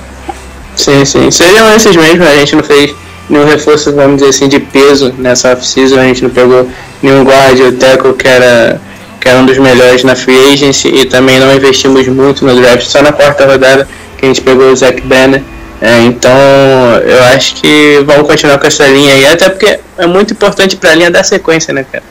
Sim, 0.75 1.05
sim. 1.05 1.31
Seriam 1.31 1.73
esses 1.73 1.95
mesmo, 1.95 2.25
a 2.25 2.35
gente 2.35 2.57
não 2.57 2.63
fez 2.63 2.93
nenhum 3.31 3.45
reforço, 3.45 3.93
vamos 3.93 4.17
dizer 4.17 4.29
assim, 4.29 4.47
de 4.47 4.59
peso 4.59 5.13
nessa 5.17 5.53
off-season, 5.53 5.99
a 5.99 6.03
gente 6.03 6.23
não 6.23 6.29
pegou 6.29 6.69
nenhum 7.01 7.23
guard 7.23 7.59
ou 7.59 7.71
tackle 7.73 8.13
que 8.13 8.27
era, 8.27 8.79
que 9.19 9.27
era 9.27 9.39
um 9.39 9.45
dos 9.45 9.57
melhores 9.57 10.03
na 10.03 10.15
free 10.15 10.53
agency 10.53 10.89
e 10.89 11.05
também 11.05 11.39
não 11.39 11.53
investimos 11.53 12.07
muito 12.07 12.45
no 12.45 12.55
draft, 12.55 12.83
só 12.83 13.01
na 13.01 13.11
quarta 13.11 13.45
rodada 13.45 13.87
que 14.17 14.25
a 14.25 14.27
gente 14.27 14.41
pegou 14.41 14.71
o 14.71 14.75
Zach 14.75 15.01
Banner. 15.01 15.41
É, 15.81 16.01
então 16.01 16.31
eu 17.03 17.23
acho 17.35 17.55
que 17.55 18.03
vamos 18.05 18.27
continuar 18.27 18.59
com 18.59 18.67
essa 18.67 18.85
linha 18.85 19.13
aí, 19.13 19.25
até 19.25 19.49
porque 19.49 19.79
é 19.97 20.05
muito 20.05 20.33
importante 20.33 20.75
para 20.75 20.91
a 20.91 20.95
linha 20.95 21.09
dar 21.09 21.23
sequência, 21.23 21.73
né, 21.73 21.83
cara? 21.91 22.03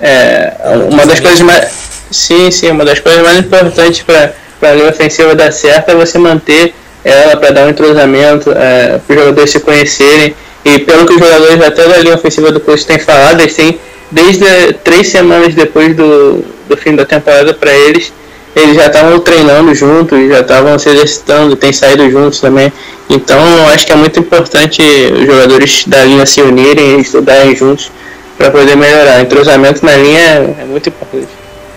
É, 0.00 0.52
uma 0.90 1.06
das 1.06 1.20
coisas 1.20 1.40
mais. 1.40 1.72
Sim, 2.10 2.50
sim, 2.50 2.70
uma 2.70 2.84
das 2.84 3.00
coisas 3.00 3.22
mais 3.22 3.38
importantes 3.38 4.02
para 4.02 4.32
a 4.62 4.74
linha 4.74 4.90
ofensiva 4.90 5.34
dar 5.34 5.50
certo 5.52 5.90
é 5.90 5.94
você 5.94 6.18
manter 6.18 6.74
ela 7.02 7.36
para 7.36 7.50
dar 7.50 7.66
um 7.66 7.70
entrosamento, 7.70 8.50
é, 8.50 8.98
para 8.98 9.14
os 9.14 9.20
jogadores 9.20 9.50
se 9.50 9.60
conhecerem. 9.60 10.34
E 10.64 10.78
pelo 10.78 11.06
que 11.06 11.12
os 11.12 11.18
jogadores 11.18 11.62
até 11.62 11.86
da 11.86 11.98
linha 11.98 12.14
ofensiva 12.14 12.50
do 12.50 12.60
curso 12.60 12.86
têm 12.86 12.98
falado, 12.98 13.40
eles 13.40 13.54
têm, 13.54 13.78
desde 14.10 14.44
três 14.82 15.08
semanas 15.08 15.54
depois 15.54 15.94
do, 15.94 16.44
do 16.68 16.76
fim 16.76 16.96
da 16.96 17.04
temporada 17.04 17.52
para 17.52 17.72
eles, 17.72 18.12
eles 18.56 18.76
já 18.76 18.86
estavam 18.86 19.18
treinando 19.20 19.74
juntos, 19.74 20.28
já 20.28 20.40
estavam 20.40 20.78
se 20.78 20.88
exercitando, 20.88 21.56
têm 21.56 21.72
saído 21.72 22.08
juntos 22.10 22.40
também. 22.40 22.72
Então 23.10 23.38
acho 23.68 23.84
que 23.84 23.92
é 23.92 23.96
muito 23.96 24.18
importante 24.20 24.80
os 24.80 25.26
jogadores 25.26 25.84
da 25.86 26.04
linha 26.04 26.24
se 26.24 26.40
unirem 26.40 26.98
e 26.98 27.00
estudarem 27.00 27.54
juntos 27.54 27.90
para 28.38 28.50
poder 28.50 28.76
melhorar. 28.76 29.18
O 29.18 29.22
entrosamento 29.22 29.84
na 29.84 29.96
linha 29.96 30.20
é, 30.20 30.56
é 30.60 30.64
muito 30.64 30.88
importante. 30.88 31.28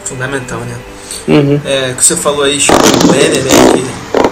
Fundamental, 0.05 0.59
né? 0.59 0.75
Uhum. 1.27 1.59
É, 1.65 1.93
que 1.93 2.05
você 2.05 2.15
falou 2.15 2.43
aí, 2.43 2.59
chegou 2.59 2.79
o 2.79 3.07
Banner, 3.07 3.43
né? 3.43 3.83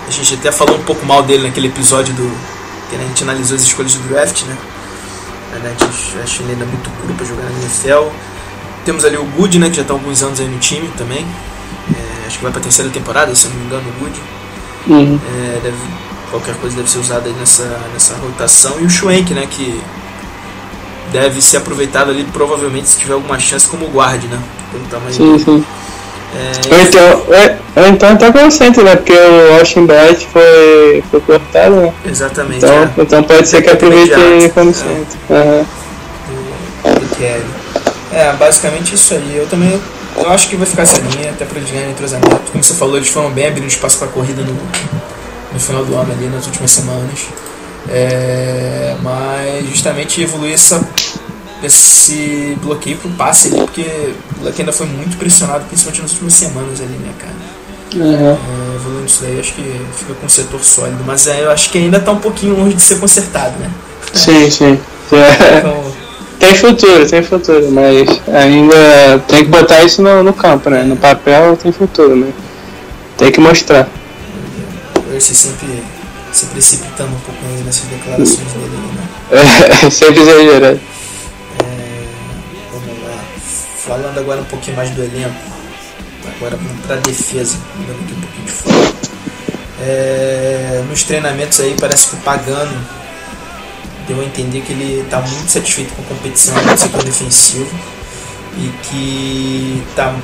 Que 0.06 0.10
a 0.10 0.12
gente 0.12 0.36
até 0.36 0.52
falou 0.52 0.78
um 0.78 0.84
pouco 0.84 1.06
mal 1.06 1.24
dele 1.24 1.44
naquele 1.44 1.68
episódio 1.68 2.14
do. 2.14 2.55
Que 2.90 2.96
a 2.96 3.00
gente 3.00 3.24
analisou 3.24 3.56
as 3.56 3.64
escolhas 3.64 3.94
do 3.94 4.08
draft, 4.10 4.44
né? 4.44 4.58
A 5.54 5.70
gente 5.70 6.18
acha 6.22 6.44
ele 6.44 6.52
ainda 6.52 6.66
muito 6.66 6.90
puro 7.02 7.14
para 7.14 7.26
jogar 7.26 7.44
na 7.44 7.52
NFL. 7.62 8.10
Temos 8.84 9.06
ali 9.06 9.18
o 9.18 9.24
Good, 9.24 9.58
né? 9.60 9.70
Que 9.70 9.78
já 9.78 9.82
está 9.82 9.94
há 9.94 9.98
alguns 9.98 10.22
anos 10.22 10.40
aí 10.40 10.48
no 10.48 10.60
time 10.60 10.90
também. 10.98 11.26
É, 11.96 12.28
acho 12.28 12.38
que 12.38 12.44
vai 12.44 12.52
para 12.52 12.60
a 12.60 12.64
terceira 12.64 12.92
temporada, 12.92 13.34
se 13.34 13.46
eu 13.46 13.52
não 13.52 13.60
me 13.60 13.66
engano, 13.66 13.84
o 13.90 14.00
Good. 14.00 14.22
Uhum. 14.88 15.20
É, 15.34 15.60
deve, 15.64 15.78
qualquer 16.30 16.56
coisa 16.56 16.76
deve 16.76 16.90
ser 16.90 17.00
usada 17.00 17.28
aí 17.28 17.34
nessa, 17.34 17.64
nessa 17.94 18.16
rotação. 18.16 18.80
E 18.80 18.86
o 18.86 18.90
Schwenk, 18.90 19.34
né? 19.34 19.48
Que 19.50 19.82
deve 21.12 21.42
ser 21.42 21.58
aproveitado 21.58 22.12
ali, 22.12 22.26
provavelmente, 22.26 22.90
se 22.90 22.98
tiver 22.98 23.14
alguma 23.14 23.40
chance 23.40 23.68
como 23.68 23.88
guard, 23.88 24.24
né? 24.26 24.40
Pelo 24.72 24.84
tamanho 24.86 25.14
Sim, 25.14 25.40
sim. 25.40 25.66
É, 26.36 26.74
Ou 26.76 26.82
então, 26.82 27.10
ou- 27.28 27.84
ou 27.84 27.90
então 27.90 28.18
tá 28.18 28.32
consciente, 28.34 28.82
né? 28.82 28.96
Porque 28.96 29.14
o 29.14 29.58
Austin 29.60 29.86
Bright 29.86 30.28
foi, 30.28 31.04
foi 31.10 31.22
cortado, 31.22 31.76
né? 31.78 31.94
exatamente. 32.06 32.58
Então, 32.66 32.74
é. 32.84 32.90
então 32.98 33.24
pode 33.24 33.48
ser 33.48 33.62
que 33.62 33.70
aproveite 33.70 34.14
como 34.54 34.70
É. 34.70 34.74
centro. 34.74 35.18
Aham. 35.30 35.66
do, 36.28 37.00
do 37.00 37.16
Kelly. 37.16 37.46
É, 38.12 38.34
basicamente 38.34 38.96
isso 38.96 39.14
aí. 39.14 39.38
Eu 39.38 39.48
também 39.48 39.80
eu 40.18 40.30
acho 40.30 40.48
que 40.50 40.56
vai 40.56 40.66
ficar 40.66 40.84
essa 40.84 41.00
linha, 41.00 41.32
até 41.32 41.44
para 41.46 41.58
eles 41.58 41.70
ganharem 41.70 41.92
entrosamento. 41.92 42.42
Como 42.52 42.64
você 42.64 42.74
falou, 42.74 42.96
eles 42.98 43.10
foram 43.10 43.30
bem 43.32 43.48
abrindo 43.48 43.68
espaço 43.68 43.98
para 43.98 44.08
corrida 44.08 44.42
no, 44.44 44.54
no 45.54 45.60
final 45.60 45.84
do 45.84 45.94
ano 45.96 46.12
ali, 46.14 46.28
nas 46.28 46.46
últimas 46.46 46.72
semanas. 46.72 47.28
É, 47.90 48.96
mas 49.04 49.68
justamente 49.70 50.22
evoluir 50.22 50.54
essa, 50.54 50.82
esse 51.64 52.58
bloqueio 52.62 52.98
pro 52.98 53.10
passe 53.12 53.48
ali, 53.48 53.58
porque 53.58 54.14
o 54.40 54.46
Luck 54.46 54.60
ainda 54.60 54.72
foi 54.72 54.86
muito 54.88 55.18
pressionado, 55.18 55.66
principalmente 55.66 56.02
nas 56.02 56.12
últimas 56.12 56.34
semanas 56.34 56.82
ali, 56.82 56.94
né, 56.94 57.12
cara? 57.20 57.36
Aham. 57.96 58.38
É, 58.38 58.76
evoluindo 58.76 59.06
isso 59.06 59.22
daí, 59.22 59.40
acho 59.40 59.54
que 59.54 59.82
fica 59.98 60.14
com 60.14 60.26
um 60.26 60.30
setor 60.30 60.64
sólido, 60.64 61.04
mas 61.06 61.28
é, 61.28 61.44
eu 61.44 61.52
acho 61.52 61.70
que 61.70 61.78
ainda 61.78 62.00
tá 62.00 62.12
um 62.12 62.20
pouquinho 62.20 62.56
longe 62.56 62.76
de 62.76 62.82
ser 62.82 63.00
consertado, 63.00 63.58
né? 63.60 63.72
Sim, 64.14 64.50
sim. 64.50 64.80
É. 65.12 65.60
Então, 65.60 65.94
Tem 66.40 66.54
futuro, 66.54 67.10
tem 67.10 67.24
futuro, 67.24 67.72
mas 67.72 68.22
ainda 68.28 69.20
tem 69.28 69.46
que 69.46 69.50
botar 69.50 69.84
isso 69.84 70.02
no, 70.02 70.24
no 70.24 70.34
campo, 70.34 70.70
né? 70.70 70.84
No 70.84 70.98
papel 70.98 71.56
tem 71.56 71.72
futuro, 71.72 72.16
né? 72.16 72.32
Tem 73.18 73.32
que 73.32 73.40
mostrar. 73.40 73.88
Russell 75.14 75.36
sempre 75.36 75.84
se 76.32 76.46
precipitando 76.48 77.12
um 77.16 77.20
pouco 77.20 77.42
nessas 77.64 77.86
declarações 77.86 78.52
dele, 78.52 78.78
né? 78.94 79.86
É, 79.86 79.88
sempre 79.90 80.22
exagerado. 80.22 80.80
Falando 83.86 84.18
agora 84.18 84.42
um 84.42 84.46
pouquinho 84.46 84.76
mais 84.76 84.90
do 84.92 85.04
elenco. 85.04 85.36
Agora 86.36 86.58
vamos 86.58 86.86
para 86.86 86.96
a 86.96 87.00
defesa, 87.00 87.58
mudando 87.76 88.04
aqui 88.04 88.14
um 88.14 88.22
pouquinho 88.22 88.46
de 88.46 88.52
foco. 88.52 88.96
É, 89.82 90.84
nos 90.90 91.04
treinamentos 91.04 91.60
aí 91.60 91.76
parece 91.80 92.08
que 92.08 92.16
o 92.16 92.20
Pagano 92.20 92.76
deu 94.08 94.22
a 94.22 94.24
entender 94.24 94.62
que 94.62 94.74
ele 94.74 95.02
está 95.02 95.22
muito 95.22 95.50
satisfeito 95.50 95.94
com 95.94 96.02
a 96.02 96.06
competição 96.06 96.56
no 96.56 96.78
setor 96.78 97.04
defensivo 97.04 97.70
e 98.58 98.72
que 98.84 99.84
está 99.90 100.16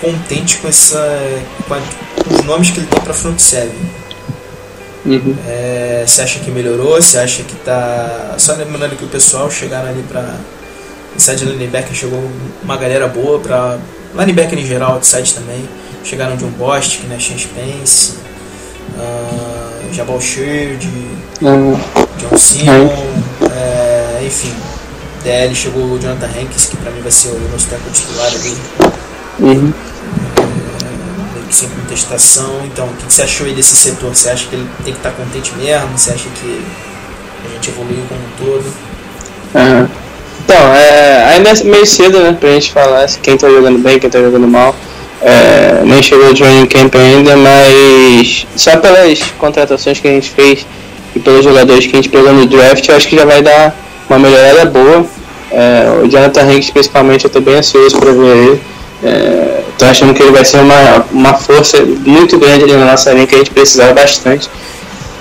contente 0.00 0.58
com, 0.58 0.68
essa, 0.68 0.98
com, 1.66 1.74
a, 1.74 1.80
com, 2.24 2.34
os 2.34 2.44
nomes 2.44 2.70
que 2.70 2.78
ele 2.78 2.86
tem 2.86 3.00
para 3.00 3.12
front 3.12 3.38
seven. 3.38 3.74
Uhum. 5.04 5.36
É, 5.46 6.04
você 6.06 6.22
acha 6.22 6.38
que 6.40 6.50
melhorou? 6.50 7.00
Você 7.00 7.18
acha 7.18 7.42
que 7.42 7.56
tá. 7.56 8.34
Só 8.38 8.54
lembrando 8.54 8.96
que 8.96 9.04
o 9.04 9.08
pessoal 9.08 9.50
chegaram 9.50 9.88
ali 9.88 10.02
para. 10.02 10.36
Inside 11.18 11.44
linebacker 11.46 11.92
chegou 11.94 12.22
uma 12.62 12.76
galera 12.76 13.08
boa 13.08 13.40
para. 13.40 13.76
Linebacker 14.14 14.56
em 14.56 14.64
geral, 14.64 14.92
outside 14.92 15.34
também. 15.34 15.68
Chegaram 16.04 16.36
John 16.36 16.50
Bostic, 16.50 17.02
né? 17.08 17.18
Sean 17.18 17.36
Spence, 17.36 18.14
uh, 18.96 19.92
Jabal 19.92 20.20
Sheard, 20.20 20.88
Uhum. 21.42 21.78
John 22.18 22.38
Simon, 22.38 22.88
é, 23.52 24.22
enfim. 24.24 24.54
DL 25.24 25.54
chegou 25.54 25.82
o 25.82 25.98
Jonathan 25.98 26.26
Hankins, 26.26 26.66
que 26.66 26.76
pra 26.76 26.90
mim 26.92 27.00
vai 27.00 27.10
ser 27.10 27.30
o 27.30 27.48
nosso 27.50 27.66
tackle 27.66 27.90
titular 27.92 28.28
ali. 28.28 28.56
Uhum. 29.40 29.72
É, 30.38 31.52
sem 31.52 31.68
contestação. 31.68 32.64
Então, 32.64 32.86
o 32.86 32.94
que 32.94 33.12
você 33.12 33.22
achou 33.22 33.46
aí 33.46 33.54
desse 33.54 33.74
setor? 33.74 34.14
Você 34.14 34.30
acha 34.30 34.46
que 34.46 34.54
ele 34.54 34.68
tem 34.84 34.92
que 34.92 35.00
estar 35.00 35.10
contente 35.10 35.52
mesmo? 35.56 35.98
Você 35.98 36.12
acha 36.12 36.28
que 36.28 36.64
a 37.44 37.48
gente 37.54 37.70
evoluiu 37.70 38.04
como 38.08 38.20
um 38.20 38.30
todo? 38.38 38.72
Aham. 39.56 40.07
Então, 40.48 40.74
é, 40.74 41.24
ainda 41.34 41.50
é 41.50 41.62
meio 41.62 41.84
cedo, 41.84 42.20
né, 42.20 42.34
pra 42.40 42.48
gente 42.48 42.72
falar 42.72 43.06
quem 43.22 43.36
tá 43.36 43.50
jogando 43.50 43.80
bem, 43.80 43.98
quem 43.98 44.08
tá 44.08 44.18
jogando 44.18 44.48
mal. 44.48 44.74
É, 45.20 45.82
nem 45.84 46.02
chegou 46.02 46.30
o 46.30 46.34
training 46.34 46.64
camp 46.64 46.94
ainda, 46.94 47.36
mas 47.36 48.46
só 48.56 48.78
pelas 48.78 49.20
contratações 49.36 50.00
que 50.00 50.08
a 50.08 50.10
gente 50.10 50.30
fez 50.30 50.64
e 51.14 51.18
pelos 51.18 51.44
jogadores 51.44 51.86
que 51.86 51.92
a 51.92 51.96
gente 51.96 52.08
pegou 52.08 52.32
no 52.32 52.46
draft, 52.46 52.88
eu 52.88 52.96
acho 52.96 53.08
que 53.08 53.16
já 53.16 53.26
vai 53.26 53.42
dar 53.42 53.76
uma 54.08 54.18
melhorada 54.18 54.64
boa. 54.64 55.04
É, 55.52 56.00
o 56.02 56.08
Jonathan 56.08 56.40
Hanks, 56.40 56.70
principalmente, 56.70 57.26
eu 57.26 57.30
tô 57.30 57.42
bem 57.42 57.56
ansioso 57.56 57.98
para 57.98 58.12
ver 58.12 58.36
ele. 58.36 58.60
É, 59.04 59.60
tô 59.76 59.84
achando 59.84 60.14
que 60.14 60.22
ele 60.22 60.32
vai 60.32 60.46
ser 60.46 60.60
uma, 60.60 61.04
uma 61.12 61.34
força 61.34 61.76
muito 61.84 62.38
grande 62.38 62.64
ali 62.64 62.72
na 62.72 62.86
nossa 62.86 63.12
linha 63.12 63.26
que 63.26 63.34
a 63.34 63.38
gente 63.38 63.50
precisava 63.50 63.92
bastante. 63.92 64.48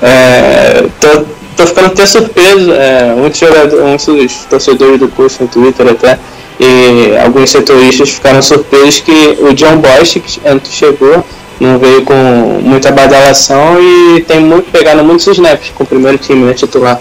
É, 0.02 0.86
tô, 1.02 1.26
tô 1.58 1.66
ficando 1.66 1.88
até 1.88 2.06
surpreso, 2.06 2.72
é, 2.72 3.14
muitos, 3.16 3.40
jogadores, 3.40 4.08
muitos 4.08 4.46
torcedores 4.46 5.00
do 5.00 5.08
curso 5.10 5.42
no 5.42 5.50
Twitter 5.50 5.88
até, 5.88 6.20
e 6.60 7.18
alguns 7.24 7.50
setoristas 7.50 8.12
ficaram 8.12 8.42
surpresos 8.42 9.00
que 9.02 9.38
o 9.42 9.54
John 9.54 9.78
Bosch, 9.78 10.20
que 10.20 10.40
chegou, 10.70 11.26
não 11.60 11.80
veio 11.80 12.04
com 12.04 12.14
muita 12.62 12.92
badalação 12.92 13.78
e 13.82 14.22
tem 14.22 14.40
muito 14.40 14.72
pegado 14.72 15.04
muitos 15.04 15.26
snaps 15.28 15.72
com 15.76 15.84
o 15.84 15.88
primeiro 15.88 16.18
time 16.18 16.46
né, 16.46 16.54
titular. 16.54 17.00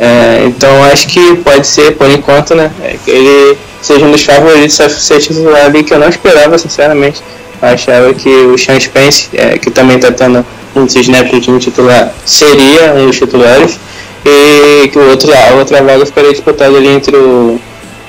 É, 0.00 0.44
então 0.46 0.82
acho 0.84 1.08
que 1.08 1.36
pode 1.36 1.66
ser, 1.66 1.96
por 1.96 2.10
enquanto, 2.10 2.54
né, 2.54 2.70
é, 2.82 2.96
que 3.04 3.10
ele 3.10 3.58
seja 3.82 4.04
um 4.06 4.10
dos 4.10 4.22
favoritos 4.22 4.80
a 4.80 4.88
ser 4.88 5.18
titular 5.20 5.66
ali, 5.66 5.84
que 5.84 5.92
eu 5.92 5.98
não 5.98 6.08
esperava, 6.08 6.56
sinceramente. 6.56 7.22
Achava 7.62 8.12
que 8.12 8.28
o 8.28 8.58
Sean 8.58 8.80
Spence, 8.80 9.28
é, 9.32 9.56
que 9.56 9.70
também 9.70 9.96
está 9.96 10.10
tendo 10.10 10.44
muitos 10.74 10.96
snaps 10.96 11.32
no 11.32 11.40
time 11.40 11.58
titular, 11.60 12.12
seria 12.26 12.94
um 12.96 13.06
dos 13.06 13.16
titulares. 13.16 13.78
E 14.24 14.88
que 14.88 14.98
o 14.98 15.10
outro, 15.10 15.32
a 15.32 15.54
outra 15.54 15.82
vaga 15.82 16.04
ficaria 16.04 16.32
disputada 16.32 16.76
ali 16.76 16.88
entre 16.88 17.16
o, 17.16 17.60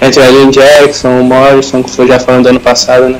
entre 0.01 0.19
o 0.19 0.25
Allen 0.25 0.49
Jackson, 0.49 1.19
o 1.19 1.23
Morrison, 1.23 1.83
que 1.83 1.89
foi 1.89 2.07
já 2.07 2.19
falando 2.19 2.43
do 2.43 2.49
ano 2.49 2.59
passado, 2.59 3.09
né? 3.09 3.19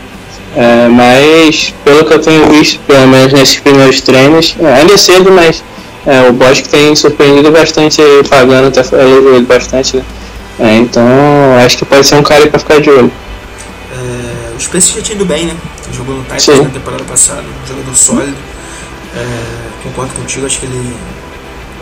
É, 0.56 0.88
mas 0.88 1.74
pelo 1.84 2.06
que 2.06 2.14
eu 2.14 2.20
tenho 2.20 2.48
visto, 2.50 2.80
pelo 2.86 3.08
menos 3.08 3.34
nesses 3.34 3.60
primeiros 3.60 4.02
treinos, 4.02 4.56
é, 4.60 4.74
ainda 4.74 4.94
é 4.94 4.98
cedo, 4.98 5.32
mas 5.32 5.64
é, 6.06 6.30
o 6.30 6.34
Bosch 6.34 6.62
tem 6.64 6.96
surpreendido 6.96 7.52
bastante 7.52 8.02
pagando, 8.30 8.68
até 8.68 8.80
elogiou 8.96 9.36
ele 9.36 9.46
bastante, 9.46 9.98
né? 9.98 10.04
É, 10.60 10.76
então 10.78 11.04
acho 11.66 11.78
que 11.78 11.86
pode 11.86 12.06
ser 12.06 12.16
um 12.16 12.24
cara 12.24 12.46
para 12.48 12.60
ficar 12.60 12.80
de 12.80 12.90
olho. 12.90 13.12
É, 13.92 14.56
o 14.56 14.60
Spence 14.60 14.94
já 14.96 15.02
tinha 15.02 15.16
ido 15.16 15.26
bem, 15.26 15.46
né? 15.46 15.54
Jogou 15.94 16.16
no 16.16 16.24
Titans 16.24 16.44
Sim. 16.44 16.64
na 16.64 16.70
temporada 16.70 17.04
passada, 17.04 17.42
um 17.44 17.68
jogador 17.68 17.96
sólido. 17.96 18.38
É, 19.16 19.84
concordo 19.84 20.14
contigo, 20.16 20.46
acho 20.46 20.60
que 20.60 20.66
ele 20.66 20.96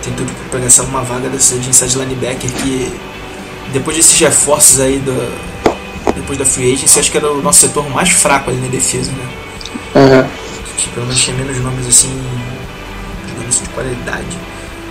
tem 0.04 0.14
tudo 0.14 0.32
para 0.50 0.60
pegar 0.60 0.84
uma 0.84 1.02
vaga 1.02 1.30
dessa 1.30 1.58
de 1.58 1.70
inside 1.70 1.98
linebacker 1.98 2.52
que 2.62 2.92
depois 3.72 3.96
desses 3.96 4.20
reforços 4.20 4.80
aí 4.80 5.00
do, 5.00 5.14
depois 6.16 6.38
da 6.38 6.46
free 6.46 6.74
agency, 6.74 7.00
acho 7.00 7.12
que 7.12 7.18
era 7.18 7.32
o 7.32 7.42
nosso 7.42 7.62
setor 7.62 7.90
mais 7.90 8.10
fraco 8.10 8.50
ali 8.50 8.60
na 8.60 8.68
defesa, 8.68 9.12
né? 9.12 9.30
Uhum. 9.96 10.30
Que 10.78 10.90
pelo 10.90 11.06
menos 11.06 11.22
tinha 11.22 11.36
menos 11.38 11.58
nomes 11.60 11.88
assim, 11.88 12.22
digamos 13.28 13.56
assim, 13.56 13.64
de 13.64 13.70
qualidade. 13.70 14.38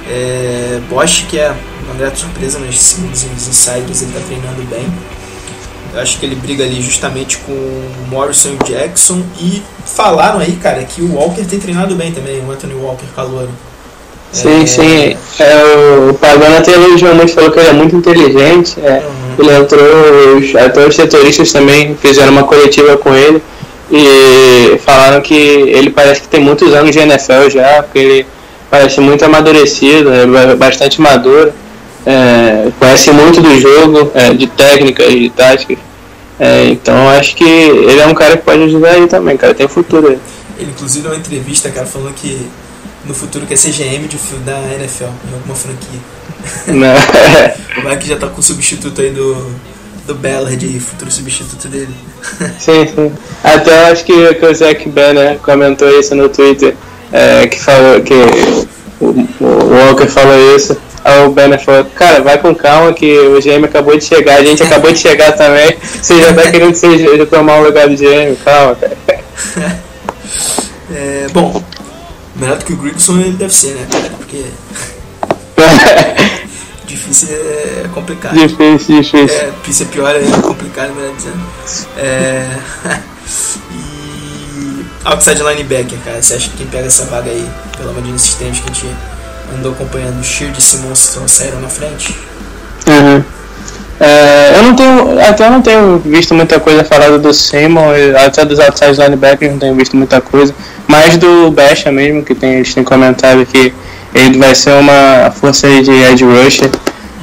É, 0.09 0.81
Bosch, 0.89 1.27
que 1.29 1.39
é 1.39 1.55
uma 1.85 1.95
grata 1.95 2.17
surpresa, 2.17 2.59
mas 2.59 2.79
segundo 2.79 3.13
os 3.13 3.23
insiders 3.25 4.03
ele 4.03 4.13
tá 4.13 4.21
treinando 4.27 4.63
bem. 4.69 4.87
Eu 5.93 6.01
acho 6.01 6.19
que 6.19 6.27
ele 6.27 6.37
briga 6.37 6.65
ali 6.65 6.81
justamente 6.81 7.39
com 7.39 7.53
o 7.53 8.07
Morrison 8.09 8.51
e 8.51 8.55
o 8.55 8.67
Jackson. 8.67 9.23
E 9.41 9.63
falaram 9.85 10.39
aí, 10.39 10.53
cara, 10.53 10.83
que 10.85 11.03
o 11.03 11.15
Walker 11.15 11.45
tem 11.45 11.59
treinado 11.59 11.95
bem 11.95 12.13
também, 12.13 12.41
o 12.41 12.51
Anthony 12.51 12.75
Walker 12.75 13.07
Calouro. 13.15 13.51
Sim, 14.33 14.65
sim. 14.65 15.17
É, 15.41 16.09
o 16.09 16.15
Pagano 16.15 16.57
até 16.57 16.73
elogiou 16.73 17.15
muito, 17.15 17.33
falou 17.33 17.51
que 17.51 17.59
ele 17.59 17.69
é 17.69 17.73
muito 17.73 17.97
inteligente. 17.97 18.77
É, 18.81 19.03
Uhum. 19.31 19.45
Ele 19.45 19.57
entrou, 19.57 20.37
os, 20.39 20.57
até 20.57 20.87
os 20.87 20.95
setoristas 20.95 21.53
também 21.53 21.97
fizeram 21.97 22.33
uma 22.33 22.45
coletiva 22.45 22.97
com 22.97 23.15
ele 23.15 23.43
e 23.91 24.79
falaram 24.85 25.21
que 25.21 25.35
ele 25.35 25.91
parece 25.91 26.23
que 26.23 26.29
tem 26.29 26.41
muitos 26.41 26.73
anos 26.75 26.93
de 26.93 26.99
NFL 26.99 27.49
já, 27.51 27.83
porque 27.83 27.99
ele 27.99 28.27
parece 28.71 29.01
muito 29.01 29.25
amadurecido, 29.25 30.11
é 30.13 30.55
bastante 30.55 31.01
maduro, 31.01 31.53
é, 32.07 32.71
conhece 32.79 33.11
muito 33.11 33.41
do 33.41 33.61
jogo, 33.61 34.11
é, 34.15 34.33
de 34.33 34.47
técnicas, 34.47 35.11
de 35.11 35.31
táticas. 35.31 35.79
É, 36.39 36.65
então 36.71 37.09
acho 37.11 37.37
que 37.37 37.45
ele 37.45 38.01
é 38.01 38.07
um 38.07 38.15
cara 38.15 38.37
que 38.37 38.45
pode 38.45 38.63
ajudar 38.63 38.93
aí 38.93 39.07
também, 39.07 39.37
cara, 39.37 39.55
tem 39.55 39.69
futuro 39.69 40.09
aí. 40.09 40.19
Ele 40.59 40.71
inclusive 40.71 41.03
deu 41.03 41.13
uma 41.13 41.19
entrevista, 41.19 41.71
cara, 41.71 41.87
falando 41.87 42.15
que 42.15 42.47
no 43.05 43.15
futuro 43.15 43.47
quer 43.47 43.57
ser 43.57 43.73
GM 43.73 44.07
de, 44.09 44.17
da 44.45 44.59
NFL, 44.75 45.05
em 45.05 45.35
alguma 45.35 45.55
franquia. 45.55 46.01
Né? 46.67 46.95
O 47.77 47.89
Mike 47.89 48.09
já 48.09 48.17
tá 48.17 48.27
com 48.27 48.41
o 48.41 48.43
substituto 48.43 49.01
aí 49.01 49.11
do, 49.11 49.55
do 50.07 50.15
Ballard, 50.15 50.81
futuro 50.81 51.11
substituto 51.11 51.69
dele. 51.69 51.95
Sim, 52.59 52.87
sim. 52.87 53.13
Até 53.45 53.71
eu 53.71 53.93
acho 53.93 54.05
que, 54.05 54.35
que 54.35 54.47
o 54.47 54.55
Zac 54.55 54.89
Banner 54.89 55.39
comentou 55.39 55.89
isso 55.99 56.15
no 56.15 56.29
Twitter, 56.29 56.75
é, 57.13 57.47
que 57.47 57.59
falou 57.59 58.01
que 58.01 58.15
o, 59.01 59.27
o 59.41 59.69
Walker 59.69 60.07
falou 60.07 60.57
isso. 60.57 60.77
Aí 61.05 61.25
o 61.25 61.31
Banner 61.31 61.59
falou, 61.59 61.85
cara, 61.95 62.21
vai 62.21 62.39
com 62.39 62.55
calma 62.55 62.93
que 62.93 63.19
o 63.19 63.41
GM 63.41 63.65
acabou 63.65 63.97
de 63.97 64.05
chegar, 64.05 64.37
a 64.37 64.45
gente 64.45 64.63
acabou 64.63 64.93
de 64.93 64.99
chegar 64.99 65.33
também, 65.33 65.77
você 65.81 66.21
já 66.21 66.35
tá 66.35 66.51
querendo 66.51 66.75
ser, 66.75 67.17
já 67.17 67.27
tomar 67.27 67.59
o 67.59 67.65
lugar 67.65 67.89
do 67.89 67.97
GM, 67.97 68.37
calma, 68.45 68.77
cara. 68.77 69.81
É, 70.93 71.29
bom, 71.33 71.63
melhor 72.35 72.59
do 72.59 72.65
que 72.65 72.73
o 72.73 72.77
Grigson 72.77 73.21
ele 73.21 73.33
deve 73.33 73.55
ser, 73.55 73.75
né, 73.75 73.87
cara? 73.89 74.11
Porque 74.19 74.45
difícil 76.85 77.29
é 77.31 77.89
complicado. 77.95 78.35
difícil, 78.35 79.01
difícil. 79.01 79.39
É, 79.39 79.53
difícil 79.63 79.87
é 79.87 79.89
pior, 79.89 80.17
é 80.17 80.43
complicado, 80.43 80.93
melhor 80.95 81.15
dizendo. 81.15 81.41
É, 81.97 82.45
e 83.71 84.85
outside 85.05 85.43
linebacker, 85.43 85.99
cara, 86.05 86.21
você 86.21 86.35
acha 86.35 86.51
que 86.51 86.57
quem 86.57 86.67
pega 86.67 86.89
essa 86.89 87.05
vaga 87.05 87.31
aí, 87.31 87.49
pelo 87.77 87.95
menos 87.95 88.11
nesses 88.11 88.35
tempos 88.35 88.59
que 88.59 88.69
a 88.69 88.73
gente 88.73 88.97
andou 89.59 89.73
acompanhando, 89.73 90.21
o 90.21 90.25
Sheard 90.25 90.59
e 90.59 90.63
Simons 90.63 91.13
saíram 91.27 91.61
na 91.61 91.69
frente? 91.69 92.15
Uhum. 92.87 93.23
É, 94.01 94.55
eu 94.57 94.63
não 94.63 94.75
tenho, 94.75 95.21
até 95.21 95.47
eu 95.47 95.51
não 95.51 95.61
tenho 95.61 95.99
visto 95.99 96.35
muita 96.35 96.59
coisa 96.59 96.83
falada 96.83 97.19
do 97.19 97.35
Simon, 97.35 97.91
até 98.25 98.45
dos 98.47 98.59
outside 98.59 98.99
linebackers 98.99 99.53
não 99.53 99.59
tenho 99.59 99.75
visto 99.75 99.95
muita 99.95 100.21
coisa, 100.23 100.55
mais 100.89 101.19
do 101.19 101.51
Basha 101.51 101.93
mesmo, 101.93 102.25
que 102.25 102.35
tem, 102.35 102.55
eles 102.55 102.73
têm 102.73 102.83
comentado 102.83 103.45
que 103.45 103.75
ele 104.15 104.39
vai 104.39 104.55
ser 104.55 104.73
uma 104.73 105.31
força 105.39 105.69
de 105.69 105.91
edge 105.91 106.25
rusher, 106.25 106.71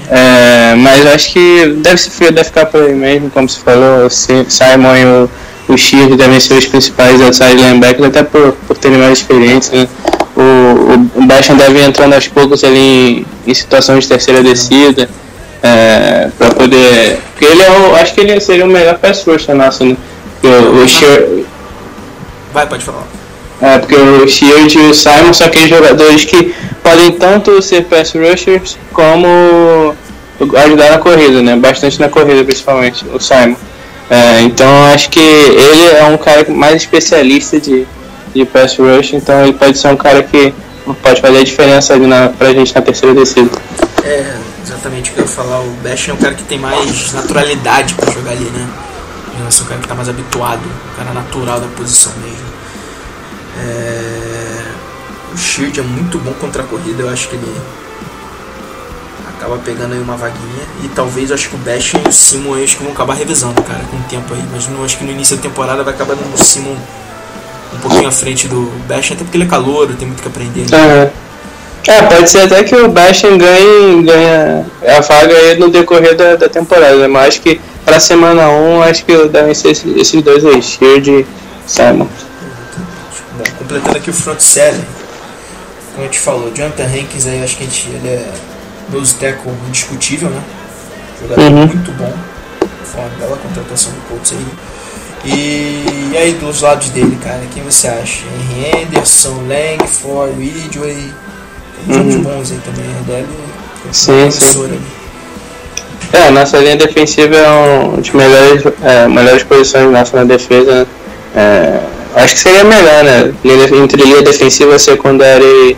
é, 0.09 0.75
mas 0.75 1.05
acho 1.07 1.33
que 1.33 1.75
deve, 1.79 1.97
ser, 1.97 2.31
deve 2.31 2.43
ficar 2.45 2.67
por 2.67 2.83
aí 2.83 2.93
mesmo, 2.93 3.31
como 3.31 3.49
se 3.49 3.57
falou, 3.59 4.05
o 4.05 4.09
Si- 4.09 4.45
Simon 4.47 4.95
e 4.95 5.05
o, 5.05 5.29
o 5.73 5.77
Sheard 5.77 6.15
devem 6.15 6.39
ser 6.39 6.53
os 6.59 6.65
principais 6.67 7.19
outside 7.21 7.55
linebackers, 7.55 8.05
até 8.07 8.21
por, 8.21 8.53
por 8.67 8.77
terem 8.77 8.99
mais 8.99 9.13
experiência, 9.13 9.81
né? 9.81 9.87
O, 10.37 11.19
o, 11.19 11.25
Bashan 11.25 11.55
deve 11.55 11.83
entrando 11.83 12.13
aos 12.13 12.27
poucos 12.27 12.63
ali 12.63 12.77
em, 12.77 13.25
em 13.47 13.53
situações 13.55 14.03
de 14.03 14.09
terceira 14.09 14.43
descida, 14.43 15.09
é, 15.63 16.29
para 16.37 16.51
poder. 16.51 17.19
Porque 17.33 17.45
ele 17.45 17.63
é 17.63 17.71
o, 17.71 17.95
acho 17.95 18.13
que 18.13 18.21
ele 18.21 18.39
seria 18.39 18.65
o 18.65 18.67
melhor 18.67 18.99
pass 18.99 19.23
rusher 19.25 19.55
nosso, 19.55 19.83
né? 19.83 19.97
Porque 20.39 20.55
O, 20.55 21.41
o 21.41 21.45
Vai, 22.53 22.67
pode 22.67 22.85
falar. 22.85 23.07
É, 23.59 23.79
porque 23.79 23.95
o 23.95 24.27
Shield 24.27 24.77
e 24.77 24.81
o 24.81 24.93
Simon 24.93 25.33
são 25.33 25.47
aqueles 25.47 25.69
jogadores 25.69 26.25
que 26.25 26.53
podem 26.83 27.11
tanto 27.13 27.59
ser 27.61 27.85
pass 27.85 28.13
rushers 28.13 28.77
como 28.93 29.95
ajudar 30.55 30.91
na 30.91 30.97
corrida, 30.99 31.41
né? 31.41 31.55
Bastante 31.55 31.99
na 31.99 32.09
corrida, 32.09 32.43
principalmente, 32.43 33.03
o 33.11 33.19
Simon. 33.19 33.55
É, 34.09 34.41
então 34.41 34.67
acho 34.93 35.09
que 35.09 35.19
ele 35.19 35.87
é 35.97 36.03
um 36.05 36.17
cara 36.17 36.45
mais 36.49 36.75
especialista 36.75 37.59
de, 37.59 37.85
de 38.33 38.45
pass 38.45 38.77
rush, 38.77 39.13
então 39.13 39.43
ele 39.43 39.53
pode 39.53 39.77
ser 39.77 39.89
um 39.89 39.97
cara 39.97 40.23
que 40.23 40.53
pode 41.01 41.21
fazer 41.21 41.39
a 41.39 41.43
diferença 41.43 41.93
ali 41.93 42.07
na, 42.07 42.29
pra 42.29 42.53
gente 42.53 42.73
na 42.73 42.81
terceira 42.81 43.13
descida. 43.13 43.49
É, 44.03 44.37
exatamente 44.63 45.11
o 45.11 45.13
que 45.13 45.19
eu 45.19 45.25
ia 45.25 45.29
falar. 45.29 45.59
O 45.59 45.69
Bash 45.83 46.09
é 46.09 46.13
um 46.13 46.17
cara 46.17 46.33
que 46.33 46.43
tem 46.43 46.59
mais 46.59 47.13
naturalidade 47.13 47.93
pra 47.93 48.11
jogar 48.11 48.31
ali, 48.31 48.45
né? 48.45 48.67
Em 49.33 49.37
relação 49.37 49.65
ao 49.65 49.69
cara 49.69 49.81
que 49.81 49.87
tá 49.87 49.95
mais 49.95 50.09
habituado, 50.09 50.61
o 50.61 50.97
cara 50.97 51.13
natural 51.13 51.59
da 51.59 51.67
posição 51.67 52.11
mesmo. 52.23 52.47
É... 53.59 54.63
O 55.33 55.37
Shield 55.37 55.79
é 55.79 55.83
muito 55.83 56.17
bom 56.19 56.33
contra 56.33 56.63
a 56.63 56.65
corrida, 56.65 57.03
eu 57.03 57.09
acho 57.09 57.27
que 57.27 57.35
ele 57.35 57.61
acaba 59.37 59.57
pegando 59.57 59.93
aí 59.93 59.99
uma 59.99 60.15
vaguinha. 60.15 60.63
E 60.83 60.87
talvez 60.89 61.31
acho 61.31 61.49
que 61.49 61.55
o 61.55 61.59
Bash 61.59 61.93
e 61.93 62.07
o 62.07 62.11
Simon 62.11 62.63
acho 62.63 62.77
que 62.77 62.83
vão 62.83 62.93
acabar 62.93 63.13
revisando, 63.13 63.61
cara, 63.61 63.83
com 63.91 63.97
o 63.97 64.03
tempo 64.03 64.33
aí. 64.33 64.43
Mas 64.51 64.67
eu 64.67 64.83
acho 64.83 64.97
que 64.97 65.03
no 65.03 65.11
início 65.11 65.35
da 65.35 65.43
temporada 65.43 65.83
vai 65.83 65.93
acabar 65.93 66.15
dando 66.15 66.33
o 66.33 66.37
Simon 66.37 66.75
um 67.73 67.79
pouquinho 67.79 68.07
à 68.07 68.11
frente 68.11 68.47
do 68.47 68.71
Bash, 68.87 69.11
até 69.11 69.23
porque 69.23 69.37
ele 69.37 69.43
é 69.45 69.47
calor, 69.47 69.87
tem 69.95 70.07
muito 70.07 70.21
que 70.21 70.27
aprender. 70.27 70.65
Né? 70.69 71.11
É, 71.87 72.01
pode 72.01 72.29
ser 72.29 72.39
até 72.39 72.63
que 72.63 72.75
o 72.75 72.89
Bastion 72.89 73.37
ganhe, 73.37 74.03
ganhe 74.03 74.65
a 74.85 74.99
vaga 74.99 75.33
aí 75.33 75.57
no 75.57 75.69
decorrer 75.69 76.15
da, 76.17 76.35
da 76.35 76.49
temporada, 76.49 77.07
mas 77.07 77.27
acho 77.29 77.41
que 77.41 77.61
para 77.85 77.97
semana 77.97 78.49
1 78.49 78.81
acho 78.83 79.05
que 79.05 79.27
devem 79.29 79.53
ser 79.53 79.69
esses, 79.69 79.95
esses 79.95 80.21
dois 80.21 80.45
aí, 80.45 80.61
Shield 80.61 81.09
e 81.09 81.25
Simon. 81.65 82.07
Bom, 83.37 83.43
completando 83.57 83.97
aqui 83.97 84.09
o 84.09 84.13
front 84.13 84.41
seven, 84.41 84.81
como 85.93 86.03
a 86.03 86.05
gente 86.07 86.19
falou, 86.19 86.51
Jonathan 86.53 86.83
Hankins 86.83 87.25
aí 87.25 87.41
acho 87.41 87.55
que 87.55 87.63
a 87.63 87.67
gente, 87.67 87.87
ele 87.87 88.07
é 88.09 88.31
nose 88.91 89.15
tackle 89.15 89.53
indiscutível, 89.69 90.29
né? 90.29 90.41
Jogador 91.21 91.41
Uhum. 91.41 91.67
muito 91.67 91.91
bom. 91.93 92.13
Foi 92.83 93.01
uma 93.01 93.09
bela 93.17 93.37
contratação 93.37 93.93
do 93.93 94.01
Colts 94.09 94.33
aí. 94.33 94.45
E, 95.25 96.09
e 96.13 96.17
aí 96.17 96.33
dos 96.33 96.61
lados 96.61 96.89
dele, 96.89 97.17
cara, 97.21 97.41
quem 97.53 97.63
você 97.63 97.87
acha? 97.87 98.21
Henry 98.51 98.83
Anderson, 98.83 99.41
Langford, 99.47 100.33
Ridgway. 100.39 101.11
Uns 101.87 101.95
Uhum. 102.15 102.21
bons 102.21 102.51
aí 102.51 102.59
também, 102.65 102.85
a 102.99 103.01
DL. 103.05 103.27
Sim, 103.91 104.29
sim. 104.31 104.65
ali. 104.65 104.79
É, 106.13 106.31
nossa 106.31 106.57
linha 106.57 106.75
defensiva 106.77 107.35
é 107.35 107.49
um 107.49 107.95
dos 107.97 108.11
melhores, 108.11 108.63
é, 108.83 109.07
melhores 109.07 109.43
posições 109.43 109.91
nossa 109.91 110.15
na 110.17 110.23
defesa. 110.23 110.71
né? 110.81 110.87
É, 111.35 111.79
acho 112.15 112.33
que 112.35 112.39
seria 112.39 112.63
melhor, 112.63 113.03
né? 113.03 113.33
Entre 113.83 114.01
linha 114.01 114.21
defensiva, 114.21 114.79
secundária 114.79 115.43
e, 115.45 115.77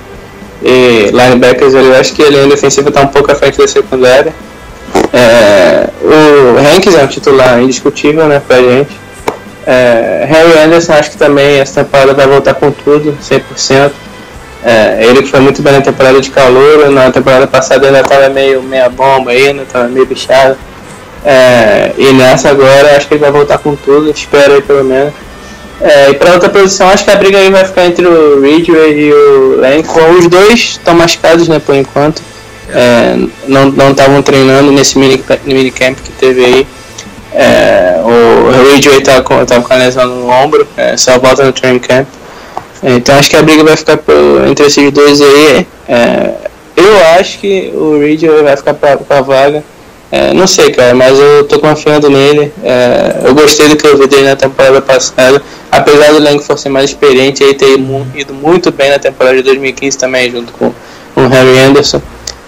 e 0.64 1.06
linebackers, 1.12 1.74
eu 1.74 1.96
acho 1.96 2.14
que 2.14 2.24
a 2.24 2.30
linha 2.30 2.48
defensiva 2.48 2.90
está 2.90 3.02
um 3.02 3.08
pouco 3.08 3.32
à 3.32 3.36
frente 3.36 3.58
da 3.58 3.68
secundária. 3.68 4.34
É, 5.12 5.90
o 6.02 6.76
Hankins 6.76 6.96
é 6.96 7.04
um 7.04 7.08
titular 7.08 7.60
indiscutível, 7.62 8.28
né, 8.28 8.42
pra 8.48 8.58
gente. 8.62 8.92
É, 9.66 10.26
Harry 10.28 10.60
Anderson 10.66 10.94
acho 10.94 11.12
que 11.12 11.18
também 11.18 11.60
essa 11.60 11.84
temporada 11.84 12.14
vai 12.14 12.28
voltar 12.28 12.54
com 12.56 12.72
tudo, 12.72 13.18
100%. 13.22 13.92
É, 14.64 15.06
ele 15.06 15.26
foi 15.26 15.40
muito 15.40 15.62
bem 15.62 15.74
na 15.74 15.82
temporada 15.82 16.20
de 16.20 16.30
calor, 16.30 16.90
na 16.90 17.12
temporada 17.12 17.48
passada 17.48 17.88
ainda 17.88 18.02
estava 18.02 18.28
meio 18.30 18.62
meia 18.62 18.90
bomba 18.90 19.32
ainda, 19.32 19.64
estava 19.64 19.88
meio 19.88 20.06
bichado. 20.06 20.58
É, 21.24 21.92
e 21.98 22.14
nessa 22.14 22.50
agora 22.50 22.96
acho 22.96 23.08
que 23.08 23.14
ele 23.14 23.22
vai 23.22 23.32
voltar 23.32 23.58
com 23.58 23.76
tudo, 23.76 24.10
espero 24.10 24.54
aí 24.54 24.62
pelo 24.62 24.84
menos. 24.84 25.14
É, 25.82 26.10
e 26.10 26.14
para 26.14 26.34
outra 26.34 26.50
posição 26.50 26.90
acho 26.90 27.06
que 27.06 27.12
a 27.12 27.16
briga 27.16 27.38
aí 27.38 27.50
vai 27.50 27.64
ficar 27.64 27.86
entre 27.86 28.06
o 28.06 28.42
Ridgway 28.42 29.00
e 29.00 29.14
o 29.14 29.62
Lincoln. 29.62 30.18
Os 30.18 30.28
dois 30.28 30.60
estão 30.60 30.94
machucados 30.94 31.48
né, 31.48 31.60
por 31.60 31.76
enquanto. 31.76 32.22
É, 32.72 33.16
não 33.48 33.92
estavam 33.92 34.22
treinando 34.22 34.72
nesse 34.72 34.98
mini, 35.00 35.24
minicamp 35.46 36.00
que 36.02 36.12
teve 36.12 36.46
aí. 36.46 36.68
É, 37.34 38.02
o 38.04 38.72
Ridgway 38.74 39.02
tá 39.02 39.22
com, 39.22 39.46
tava 39.46 39.64
com 39.64 39.74
a 39.74 39.78
lesão 39.78 40.08
no 40.08 40.30
ombro, 40.30 40.68
é, 40.76 40.98
só 40.98 41.18
volta 41.20 41.44
no 41.44 41.54
training 41.54 41.80
camp. 41.80 42.08
Então 42.82 43.16
acho 43.16 43.30
que 43.30 43.36
a 43.36 43.44
briga 43.44 43.64
vai 43.64 43.76
ficar 43.76 44.00
entre 44.50 44.66
esses 44.66 44.92
dois 44.92 45.22
aí. 45.22 45.68
É, 45.88 46.32
eu 46.76 46.98
acho 47.20 47.40
que 47.40 47.72
o 47.74 48.00
Ridgway 48.00 48.44
vai 48.44 48.56
ficar 48.56 48.74
pra, 48.74 48.98
pra 48.98 49.22
vaga. 49.22 49.64
É, 50.12 50.34
não 50.34 50.48
sei, 50.48 50.72
cara, 50.72 50.96
mas 50.96 51.20
eu 51.20 51.44
tô 51.44 51.60
confiando 51.60 52.10
nele. 52.10 52.52
É, 52.64 53.22
eu 53.26 53.36
gostei 53.36 53.68
do 53.68 53.76
que 53.76 53.86
eu 53.86 53.98
vi 53.98 54.08
dele 54.08 54.30
na 54.30 54.36
temporada 54.36 54.82
passada. 54.82 55.42
Apesar 55.72 56.14
do 56.14 56.20
Langford 56.20 56.60
ser 56.60 56.70
mais 56.70 56.90
experiente 56.90 57.44
e 57.44 57.54
ter 57.54 57.78
ido 58.16 58.34
muito 58.34 58.72
bem 58.72 58.90
na 58.90 58.98
temporada 58.98 59.38
de 59.38 59.44
2015 59.44 59.98
também, 59.98 60.32
junto 60.32 60.52
com, 60.54 60.74
com 61.14 61.22
o 61.22 61.28
Harry 61.28 61.60
Anderson. 61.60 62.02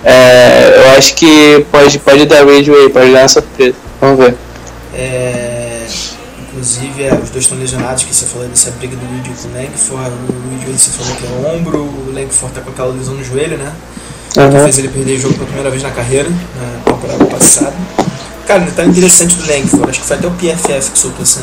É, 0.03 0.73
eu 0.77 0.97
acho 0.97 1.13
que 1.13 1.63
pode, 1.71 1.99
pode 1.99 2.25
dar 2.25 2.43
Ridgway, 2.45 2.89
pode 2.89 3.11
dar 3.11 3.19
uma 3.19 3.27
surpresa. 3.27 3.75
Vamos 3.99 4.25
ver. 4.25 4.35
É, 4.93 5.87
inclusive, 6.39 7.03
é, 7.03 7.13
os 7.13 7.29
dois 7.29 7.43
estão 7.45 7.57
lesionados, 7.57 8.03
que 8.03 8.13
você 8.13 8.25
falou 8.25 8.47
dessa 8.47 8.71
briga 8.71 8.95
do 8.95 9.05
Ridgway 9.05 9.35
com 9.41 9.47
o 9.47 9.53
Langford. 9.53 10.11
O 10.11 10.49
Ridgway 10.55 10.77
você 10.77 10.91
falou 10.91 11.15
que 11.15 11.25
é 11.25 11.29
o 11.29 11.55
ombro, 11.55 11.77
o 11.79 12.11
Langford 12.13 12.55
tá 12.55 12.61
com 12.61 12.69
aquela 12.71 12.93
lesão 12.93 13.13
no 13.15 13.23
joelho, 13.23 13.57
né? 13.57 13.73
que 14.33 14.39
Uhum. 14.39 14.63
fez 14.63 14.77
ele 14.79 14.87
perder 14.87 15.17
o 15.17 15.19
jogo 15.19 15.33
pela 15.33 15.45
primeira 15.45 15.69
vez 15.69 15.83
na 15.83 15.91
carreira, 15.91 16.29
na 16.29 16.93
temporada 16.93 17.25
passada. 17.25 17.73
Cara, 18.47 18.61
um 18.61 18.65
detalhe 18.65 18.89
interessante 18.89 19.35
do 19.35 19.45
Langford, 19.45 19.89
acho 19.89 19.99
que 19.99 20.05
foi 20.05 20.17
até 20.17 20.27
o 20.27 20.31
PFF 20.31 20.91
que 20.91 20.99
soltou 20.99 21.21
essa, 21.21 21.41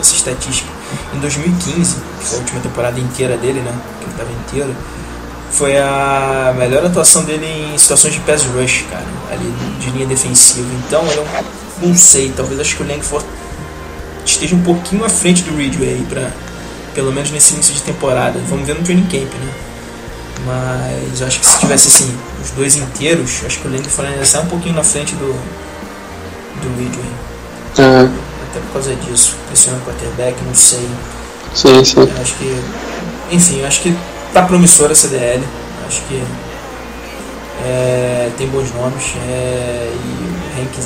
essa 0.00 0.14
estatística. 0.14 0.68
Em 1.14 1.18
2015, 1.18 1.96
que 2.20 2.24
foi 2.26 2.38
a 2.38 2.40
última 2.40 2.60
temporada 2.60 3.00
inteira 3.00 3.36
dele, 3.36 3.60
né? 3.60 3.72
Que 3.98 4.04
ele 4.04 4.12
estava 4.12 4.30
inteiro, 4.46 4.76
foi 5.50 5.76
a 5.76 6.54
melhor 6.56 6.86
atuação 6.86 7.24
dele 7.24 7.46
em 7.74 7.76
situações 7.76 8.14
de 8.14 8.20
pass 8.20 8.44
rush, 8.44 8.84
cara, 8.90 9.04
ali 9.32 9.52
de 9.80 9.90
linha 9.90 10.06
defensiva. 10.06 10.68
Então, 10.86 11.04
eu 11.04 11.26
não 11.82 11.94
sei, 11.94 12.32
talvez 12.36 12.60
acho 12.60 12.76
que 12.76 12.82
o 12.82 12.86
Langford 12.86 13.26
esteja 14.24 14.54
um 14.54 14.62
pouquinho 14.62 15.04
à 15.04 15.08
frente 15.08 15.42
do 15.42 15.56
Ridgway 15.56 16.04
pra, 16.08 16.30
pelo 16.94 17.12
menos 17.12 17.30
nesse 17.30 17.54
início 17.54 17.74
de 17.74 17.82
temporada. 17.82 18.40
Vamos 18.48 18.66
ver 18.66 18.74
no 18.74 18.82
training 18.82 19.06
camp, 19.06 19.32
né? 19.34 19.52
Mas 20.46 21.20
eu 21.20 21.26
acho 21.26 21.40
que 21.40 21.46
se 21.46 21.58
tivesse 21.60 21.88
assim, 21.88 22.14
os 22.42 22.50
dois 22.50 22.76
inteiros, 22.76 23.42
acho 23.44 23.58
que 23.58 23.68
o 23.68 23.70
Langford 23.70 24.12
ainda 24.12 24.24
sai 24.24 24.42
um 24.42 24.46
pouquinho 24.46 24.74
na 24.74 24.84
frente 24.84 25.14
do, 25.14 25.32
do 26.60 26.78
Ridgway. 26.78 27.10
Uhum. 27.78 28.10
Até 28.50 28.60
por 28.60 28.72
causa 28.72 28.94
disso. 28.94 29.36
Pressionando 29.46 29.82
o 29.82 29.86
quarterback, 29.86 30.36
não 30.44 30.54
sei. 30.54 30.88
Sim, 31.54 31.84
sim. 31.84 32.00
Eu 32.00 32.22
acho 32.22 32.34
que. 32.34 32.62
Enfim, 33.30 33.64
acho 33.64 33.80
que 33.82 33.96
tá 34.32 34.42
promissora 34.42 34.92
essa 34.92 35.08
DL. 35.08 35.42
Acho 35.86 36.02
que 36.02 36.22
é, 37.64 38.30
tem 38.36 38.48
bons 38.48 38.72
nomes. 38.74 39.14
É, 39.28 39.92
e 39.92 40.29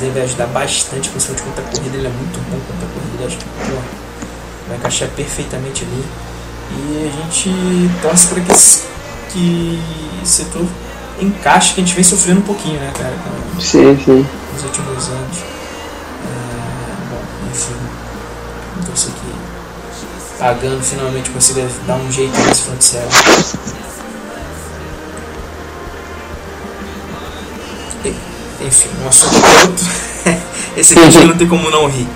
aí 0.03 0.09
vai 0.11 0.23
ajudar 0.23 0.47
bastante, 0.47 1.09
principalmente 1.09 1.43
contra 1.43 1.63
a 1.63 1.67
corrida. 1.67 1.97
Ele 1.97 2.07
é 2.07 2.09
muito 2.09 2.39
bom 2.49 2.59
contra 2.67 2.87
a 2.87 2.91
corrida. 2.91 3.25
Acho 3.27 3.37
que 3.37 3.45
pô, 3.45 3.81
vai 4.67 4.77
encaixar 4.77 5.09
perfeitamente 5.09 5.83
ali. 5.83 6.05
E 6.71 7.07
a 7.11 7.21
gente 7.21 7.51
torce 8.01 8.27
para 8.27 8.41
que 8.41 8.51
esse, 8.51 8.81
que 9.31 9.81
setor 10.23 10.65
encaixe, 11.21 11.73
que 11.73 11.81
a 11.81 11.83
gente 11.83 11.95
vem 11.95 12.03
sofrendo 12.03 12.39
um 12.39 12.43
pouquinho, 12.43 12.79
né, 12.79 12.91
cara, 12.97 13.13
com- 13.23 13.61
Sim, 13.61 13.97
sim. 14.03 14.25
nos 14.53 14.63
últimos 14.63 15.07
anos. 15.09 15.37
É, 15.37 17.09
bom, 17.09 17.21
enfim, 17.51 17.75
então 18.79 18.93
isso 18.93 19.09
aqui 19.09 19.35
pagando 20.39 20.81
finalmente 20.83 21.29
consiga 21.29 21.65
dar 21.87 21.95
um 21.95 22.11
jeito 22.11 22.37
nesse 22.41 22.63
front 22.63 22.81
Enfim, 28.65 28.89
um 29.03 29.07
assunto 29.07 29.35
é 29.35 29.61
outro. 29.67 29.85
Esse 30.75 30.93
aqui 30.93 31.03
a 31.03 31.09
gente 31.09 31.27
não 31.27 31.37
tem 31.37 31.47
como 31.47 31.69
não 31.69 31.87
rir. 31.87 32.07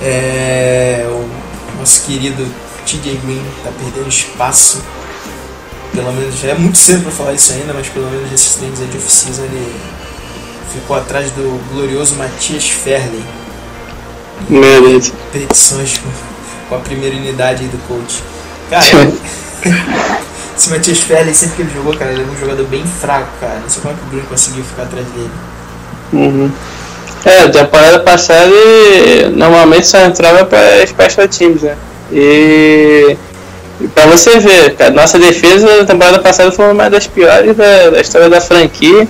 É, 0.00 1.06
o 1.08 1.78
nosso 1.78 2.02
querido 2.02 2.46
TJ 2.86 3.20
Green 3.24 3.42
tá 3.64 3.70
perdendo 3.76 4.08
espaço. 4.08 4.80
Pelo 5.92 6.12
menos 6.12 6.38
já 6.38 6.50
é 6.50 6.54
muito 6.54 6.78
cedo 6.78 7.02
para 7.02 7.12
falar 7.12 7.32
isso 7.34 7.52
ainda, 7.52 7.74
mas 7.74 7.88
pelo 7.88 8.08
menos 8.10 8.30
nesses 8.30 8.54
treinos 8.54 8.80
aí 8.80 8.86
de 8.86 8.96
off-season 8.96 9.42
ele 9.42 9.74
ficou 10.72 10.96
atrás 10.96 11.30
do 11.32 11.60
glorioso 11.72 12.14
Matias 12.14 12.70
Ferley. 12.70 13.22
Deus. 14.80 15.12
Petições 15.32 15.98
com, 15.98 16.10
com 16.68 16.74
a 16.76 16.78
primeira 16.78 17.14
unidade 17.16 17.64
aí 17.64 17.68
do 17.68 17.78
coach. 17.86 18.22
Cara, 18.70 18.84
esse 20.56 20.70
Matias 20.70 21.00
Ferley, 21.00 21.34
sempre 21.34 21.56
que 21.56 21.62
ele 21.62 21.74
jogou, 21.74 21.94
cara, 21.94 22.12
ele 22.12 22.22
era 22.22 22.30
um 22.30 22.36
jogador 22.38 22.66
bem 22.68 22.84
fraco, 22.86 23.28
cara. 23.38 23.60
Não 23.60 23.68
sei 23.68 23.82
como 23.82 23.94
é 23.94 23.96
que 23.98 24.06
o 24.06 24.10
Green 24.10 24.24
conseguiu 24.24 24.64
ficar 24.64 24.84
atrás 24.84 25.06
dele. 25.08 25.30
Uhum. 26.12 26.50
É, 27.24 27.48
temporada 27.48 28.00
passada 28.00 28.50
normalmente 29.34 29.86
só 29.86 29.98
entrava 30.04 30.44
para 30.44 30.84
special 30.86 31.28
teams, 31.28 31.62
né? 31.62 31.76
E, 32.12 33.16
e 33.80 33.88
pra 33.88 34.06
você 34.06 34.38
ver, 34.40 34.74
cara, 34.74 34.90
nossa 34.90 35.18
defesa 35.18 35.76
na 35.78 35.84
temporada 35.84 36.18
passada 36.18 36.50
foi 36.50 36.70
uma 36.70 36.90
das 36.90 37.06
piores 37.06 37.56
da, 37.56 37.90
da 37.90 38.00
história 38.00 38.28
da 38.28 38.40
franquia 38.40 39.06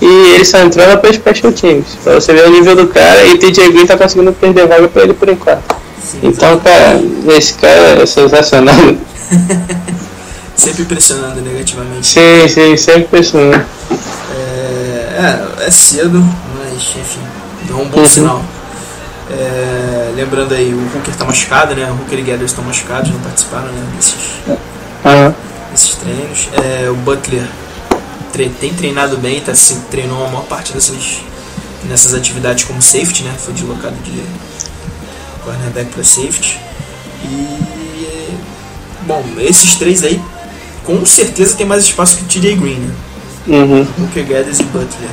e 0.00 0.34
ele 0.34 0.44
só 0.44 0.58
entrava 0.60 0.96
para 0.96 1.12
special 1.12 1.52
teams. 1.52 1.86
Pra 2.04 2.14
você 2.14 2.32
ver 2.32 2.46
o 2.46 2.50
nível 2.50 2.76
do 2.76 2.86
cara 2.86 3.24
e 3.26 3.38
TJ 3.38 3.72
Green 3.72 3.86
tá 3.86 3.96
conseguindo 3.96 4.32
perder 4.32 4.66
vaga 4.66 4.88
pra 4.88 5.02
ele 5.02 5.14
por 5.14 5.28
enquanto. 5.28 5.76
Sim, 6.02 6.20
Então, 6.22 6.60
cara, 6.60 7.00
esse 7.36 7.54
cara 7.54 8.02
é 8.02 8.06
sensacional. 8.06 8.76
sempre 10.54 10.82
impressionando 10.82 11.40
negativamente. 11.40 12.06
Sim, 12.06 12.48
sim, 12.48 12.76
sempre 12.76 13.02
impressionando. 13.02 13.64
É, 14.36 15.56
é, 15.60 15.66
é 15.66 15.70
cedo, 15.70 16.24
mas 16.76 16.96
enfim, 16.96 17.20
dá 17.68 17.74
um 17.76 17.88
bom 17.88 18.00
Uhum. 18.00 18.06
sinal. 18.06 18.44
É, 19.30 20.12
lembrando 20.14 20.54
aí, 20.54 20.72
o 20.72 20.96
Hooker 20.96 21.14
tá 21.16 21.24
machucado, 21.24 21.74
né? 21.74 21.90
O 21.90 22.02
Hooker 22.02 22.18
e 22.18 22.22
Gathers 22.22 22.50
estão 22.52 22.62
machucados, 22.64 23.10
não 23.10 23.18
participaram 23.20 23.66
né, 23.72 23.86
desses, 23.96 24.14
Aham. 25.04 25.34
desses 25.72 25.94
treinos. 25.96 26.48
É, 26.52 26.88
o 26.88 26.94
Butler 26.94 27.44
tre- 28.32 28.50
tem 28.60 28.72
treinado 28.72 29.16
bem, 29.16 29.40
tá, 29.40 29.52
se, 29.54 29.74
treinou 29.90 30.24
a 30.24 30.28
maior 30.28 30.44
parte 30.44 30.72
dessas 30.72 31.18
nessas 31.88 32.14
atividades 32.14 32.64
como 32.64 32.80
safety, 32.82 33.22
né? 33.24 33.34
Foi 33.38 33.52
deslocado 33.54 33.94
de 34.04 34.22
cornerback 35.44 35.90
para 35.90 36.02
safety. 36.04 36.58
E 37.24 38.38
bom, 39.02 39.24
esses 39.38 39.74
três 39.76 40.02
aí 40.04 40.20
com 40.84 41.04
certeza 41.04 41.56
tem 41.56 41.66
mais 41.66 41.84
espaço 41.84 42.16
que 42.16 42.22
o 42.22 42.26
TJ 42.26 42.56
Green, 42.56 42.78
né? 42.78 42.94
Uhum. 43.48 43.86
Hooker, 44.00 44.24
Guedes 44.24 44.58
e 44.60 44.64
Butler. 44.64 45.10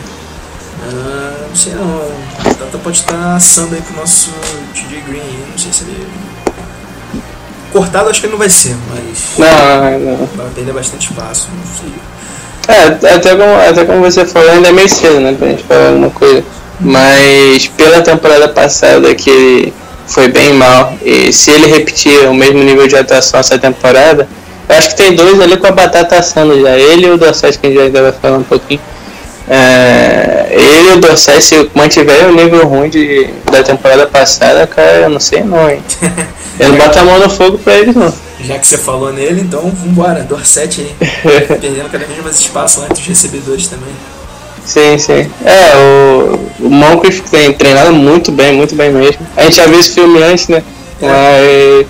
Ah, 0.95 1.45
não 1.49 1.55
sei 1.55 1.73
não. 1.73 1.85
O 2.51 2.55
Tata 2.55 2.77
pode 2.83 2.97
estar 2.97 3.35
assando 3.35 3.75
aí 3.75 3.81
pro 3.81 3.95
nosso 3.95 4.31
TJ 4.73 5.01
Green 5.07 5.19
aí. 5.21 5.45
Não 5.51 5.57
sei 5.57 5.73
se 5.73 5.83
ele. 5.83 6.07
Cortado 7.71 8.09
acho 8.09 8.19
que 8.19 8.27
ele 8.27 8.33
não 8.33 8.39
vai 8.39 8.49
ser, 8.49 8.75
mas 8.89 9.37
Não, 9.37 9.99
não. 9.99 10.29
vai 10.35 10.47
perder 10.53 10.73
bastante 10.73 11.09
espaço. 11.09 11.47
Não 11.51 11.75
sei. 11.75 11.93
É, 12.67 13.15
até 13.15 13.35
como, 13.35 13.55
até 13.69 13.83
como 13.85 14.01
você 14.01 14.25
falou, 14.25 14.49
ainda 14.51 14.69
é 14.69 14.71
meio 14.71 14.87
cedo, 14.87 15.19
né, 15.19 15.35
pra 15.37 15.47
gente 15.49 15.63
falar 15.63 15.87
alguma 15.89 16.09
coisa. 16.11 16.43
Mas 16.79 17.67
pela 17.67 18.01
temporada 18.01 18.47
passada 18.49 19.13
que 19.15 19.29
ele 19.29 19.73
foi 20.07 20.27
bem 20.27 20.53
mal, 20.53 20.93
e 21.01 21.33
se 21.33 21.51
ele 21.51 21.65
repetir 21.67 22.27
o 22.27 22.33
mesmo 22.33 22.59
nível 22.63 22.87
de 22.87 22.95
atuação 22.95 23.39
essa 23.39 23.57
temporada, 23.57 24.27
eu 24.69 24.75
acho 24.77 24.89
que 24.89 24.95
tem 24.95 25.15
dois 25.15 25.39
ali 25.41 25.57
com 25.57 25.67
a 25.67 25.71
batata 25.71 26.17
assando 26.17 26.61
já. 26.61 26.77
Ele 26.77 27.07
e 27.07 27.09
o 27.09 27.17
Dorset, 27.17 27.57
que 27.57 27.67
a 27.67 27.69
gente 27.69 27.81
ainda 27.81 28.01
vai 28.03 28.11
falar 28.13 28.37
um 28.37 28.43
pouquinho. 28.43 28.79
É, 29.49 30.47
ele 30.51 30.89
e 30.89 30.93
o 30.93 30.99
Dorset, 31.01 31.41
se 31.41 31.69
mantiver 31.73 32.29
o 32.29 32.33
nível 32.33 32.65
ruim 32.65 32.89
de, 32.89 33.29
da 33.51 33.61
temporada 33.61 34.07
passada, 34.07 34.65
cara, 34.65 35.01
eu 35.01 35.09
não 35.09 35.19
sei 35.19 35.43
não, 35.43 35.69
hein. 35.69 35.81
Eu 36.59 36.69
não 36.69 36.77
boto 36.77 36.99
a 36.99 37.03
mão 37.03 37.19
no 37.19 37.29
fogo 37.29 37.57
pra 37.57 37.73
eles 37.73 37.95
não. 37.95 38.13
Já 38.39 38.59
que 38.59 38.67
você 38.67 38.77
falou 38.77 39.11
nele, 39.11 39.41
então 39.41 39.71
vambora. 39.71 40.23
Dorset 40.23 40.81
aí. 41.01 41.47
Perdendo 41.47 41.89
cada 41.89 42.05
vez 42.05 42.23
mais 42.23 42.39
espaço 42.39 42.81
lá 42.81 42.85
entre 42.85 43.01
os 43.01 43.07
recebedores 43.07 43.67
também. 43.67 43.93
Sim, 44.65 44.97
sim. 44.97 45.29
É, 45.43 45.75
o, 45.75 46.65
o 46.65 46.69
Moncrief 46.69 47.21
tem 47.29 47.51
treinado 47.53 47.91
muito 47.91 48.31
bem, 48.31 48.53
muito 48.53 48.75
bem 48.75 48.91
mesmo. 48.91 49.25
A 49.35 49.43
gente 49.43 49.55
já 49.57 49.65
viu 49.65 49.79
esse 49.79 49.91
filme 49.91 50.21
antes, 50.23 50.47
né? 50.47 50.63
Mas. 51.07 51.85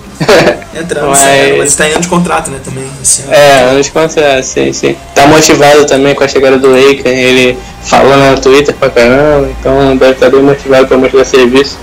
Entrando, 0.82 1.08
Mas- 1.10 1.56
mas 1.58 1.68
está 1.68 1.88
em 1.88 1.92
ano 1.92 2.00
de 2.00 2.08
contrato, 2.08 2.50
né? 2.50 2.58
Também. 2.64 2.84
Esse 3.02 3.22
ano. 3.22 3.32
é, 3.32 3.60
anos 3.70 3.88
contra, 3.90 4.42
sim, 4.42 4.72
sim. 4.72 4.96
Tá 5.14 5.26
motivado 5.26 5.84
também 5.86 6.14
com 6.14 6.24
a 6.24 6.28
chegada 6.28 6.58
do 6.58 6.74
Aiken, 6.74 7.12
ele 7.16 7.56
falando 7.84 8.34
no 8.34 8.40
Twitter 8.40 8.74
pra 8.74 8.90
caramba, 8.90 9.48
então 9.60 9.96
deve 9.96 10.12
estar 10.12 10.30
bem 10.30 10.42
motivado 10.42 10.86
pra 10.88 10.96
mostrar 10.96 11.24
serviço. 11.24 11.78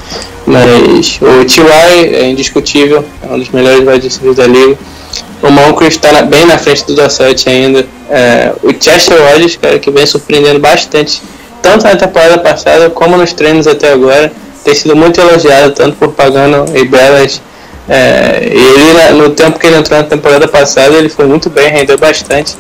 Mas 0.46 1.20
o 1.22 1.46
T.Y. 1.46 2.16
é 2.16 2.30
indiscutível, 2.30 3.06
é 3.24 3.34
um 3.34 3.40
dos 3.40 3.50
melhores 3.50 3.80
wide 3.88 4.08
receivers 4.08 4.36
da 4.36 4.48
liga. 4.48 4.78
O 5.42 5.50
Moncrief 5.50 5.96
está 5.96 6.12
na- 6.12 6.24
bem 6.24 6.46
na 6.46 6.58
frente 6.58 6.84
do 6.86 6.94
Dorset 6.96 7.48
ainda. 7.50 7.86
É, 8.10 8.52
o 8.62 8.74
Chester 8.78 9.18
Rogers, 9.22 9.56
cara, 9.56 9.80
que 9.80 9.90
vem 9.90 10.06
surpreendendo 10.06 10.60
bastante, 10.60 11.22
tanto 11.62 11.84
na 11.86 11.96
temporada 11.96 12.38
passada 12.40 12.90
como 12.90 13.16
nos 13.16 13.32
treinos 13.34 13.68
até 13.68 13.94
agora. 13.94 14.32
Tem 14.64 14.76
sido 14.76 14.96
muito 14.96 15.20
elogiado, 15.20 15.74
tanto 15.74 15.98
por 15.98 16.10
Pagano 16.10 16.66
e 16.76 16.86
Belas. 16.86 17.42
É, 17.90 18.40
ele, 18.44 19.22
no 19.22 19.32
tempo 19.32 19.60
que 19.60 19.68
ele 19.68 19.78
entrou 19.78 20.00
na 20.00 20.06
temporada 20.06 20.48
passada, 20.48 20.96
ele 20.96 21.10
foi 21.10 21.26
muito 21.26 21.50
bem, 21.50 21.70
rendeu 21.70 21.98
bastante. 21.98 22.56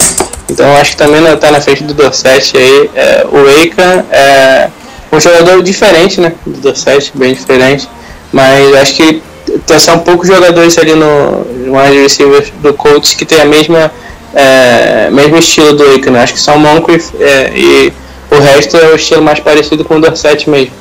Então 0.49 0.75
acho 0.77 0.91
que 0.91 0.97
também 0.97 1.25
está 1.25 1.51
na 1.51 1.61
frente 1.61 1.83
do 1.83 1.93
Dorset 1.93 2.57
aí. 2.57 2.89
É, 2.95 3.25
o 3.31 3.47
Eica 3.47 4.05
é 4.11 4.69
um 5.11 5.19
jogador 5.19 5.61
diferente, 5.63 6.19
né? 6.19 6.33
Do 6.45 6.59
Dorset, 6.59 7.11
bem 7.15 7.33
diferente. 7.33 7.87
Mas 8.31 8.75
acho 8.75 8.95
que 8.95 9.23
tem 9.65 9.79
só 9.79 9.95
um 9.95 9.99
poucos 9.99 10.27
jogadores 10.27 10.77
ali 10.77 10.93
no, 10.93 11.45
no 11.45 11.77
wide 11.77 12.01
receiver 12.01 12.51
do 12.61 12.73
Colts 12.73 13.13
que 13.13 13.25
tem 13.25 13.41
a 13.41 13.45
mesma 13.45 13.91
é, 14.33 15.09
mesmo 15.11 15.37
estilo 15.37 15.73
do 15.73 15.83
Eica, 15.83 16.09
né? 16.09 16.23
Acho 16.23 16.33
que 16.33 16.39
só 16.39 16.55
o 16.55 16.59
Moncrief 16.59 17.11
é, 17.19 17.51
e 17.55 17.93
o 18.29 18.39
resto 18.39 18.77
é 18.77 18.87
o 18.87 18.95
estilo 18.95 19.21
mais 19.21 19.39
parecido 19.39 19.83
com 19.83 19.95
o 19.95 20.01
Dorset 20.01 20.49
mesmo. 20.49 20.73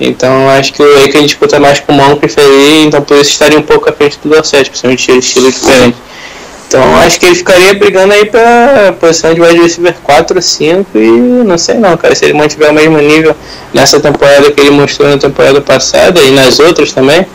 Então 0.00 0.48
acho 0.50 0.72
que 0.72 0.82
o 0.82 0.98
Aiken 0.98 1.24
disputa 1.26 1.60
mais 1.60 1.78
com 1.80 1.92
o 1.92 1.94
Moncrief 1.96 2.36
aí, 2.38 2.84
então 2.86 3.02
por 3.02 3.16
isso 3.16 3.30
estaria 3.30 3.58
um 3.58 3.62
pouco 3.62 3.88
à 3.88 3.92
frente 3.92 4.18
do 4.22 4.28
Dorset, 4.30 4.68
principalmente 4.68 5.10
o 5.12 5.18
estilo 5.18 5.50
diferente. 5.52 5.96
Então 6.66 6.96
acho 6.96 7.20
que 7.20 7.26
ele 7.26 7.34
ficaria 7.34 7.74
brigando 7.74 8.12
aí 8.14 8.24
pra 8.24 8.94
posição 8.98 9.34
de 9.34 9.40
wide 9.42 9.60
receiver 9.60 9.94
4 10.02 10.36
ou 10.36 10.42
5 10.42 10.86
e 10.98 11.06
não 11.44 11.58
sei 11.58 11.74
não, 11.76 11.96
cara, 11.96 12.14
se 12.14 12.24
ele 12.24 12.32
mantiver 12.32 12.70
o 12.70 12.74
mesmo 12.74 12.98
nível 12.98 13.36
nessa 13.74 14.00
temporada 14.00 14.50
que 14.50 14.60
ele 14.60 14.70
mostrou 14.70 15.08
na 15.08 15.18
temporada 15.18 15.60
passada 15.60 16.20
e 16.20 16.30
nas 16.30 16.58
outras 16.58 16.90
também, 16.92 17.26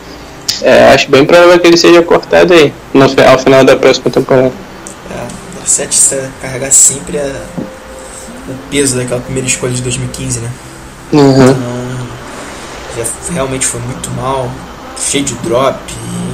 é, 0.60 0.88
acho 0.92 1.08
bem 1.10 1.24
provável 1.24 1.58
que 1.60 1.66
ele 1.68 1.76
seja 1.76 2.02
cortado 2.02 2.52
aí 2.52 2.72
no, 2.92 3.04
ao 3.04 3.38
final 3.38 3.62
da 3.64 3.76
próxima 3.76 4.10
temporada. 4.10 4.52
É, 5.10 5.58
Dorset 5.60 5.86
precisa 5.86 6.30
carregar 6.42 6.72
sempre 6.72 7.18
a- 7.18 7.42
o 8.48 8.54
peso 8.70 8.96
daquela 8.96 9.20
primeira 9.20 9.46
escolha 9.46 9.72
de 9.72 9.82
2015, 9.82 10.40
né? 10.40 10.50
Uhum. 11.12 11.30
Então, 11.50 11.56
realmente 13.32 13.66
foi 13.66 13.80
muito 13.80 14.10
mal, 14.12 14.50
cheio 14.98 15.24
de 15.24 15.34
drop, 15.34 15.78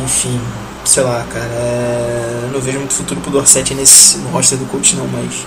enfim, 0.05 0.41
sei 0.85 1.03
lá, 1.03 1.25
cara. 1.33 1.45
é, 1.45 2.41
eu 2.45 2.51
não 2.53 2.61
vejo 2.61 2.79
muito 2.79 2.95
futuro 2.95 3.21
pro 3.21 3.31
Dorset 3.31 3.75
nesse, 3.75 4.19
no 4.19 4.29
roster 4.31 4.59
do 4.59 4.67
coach, 4.67 4.97
não, 4.97 5.07
mas. 5.09 5.47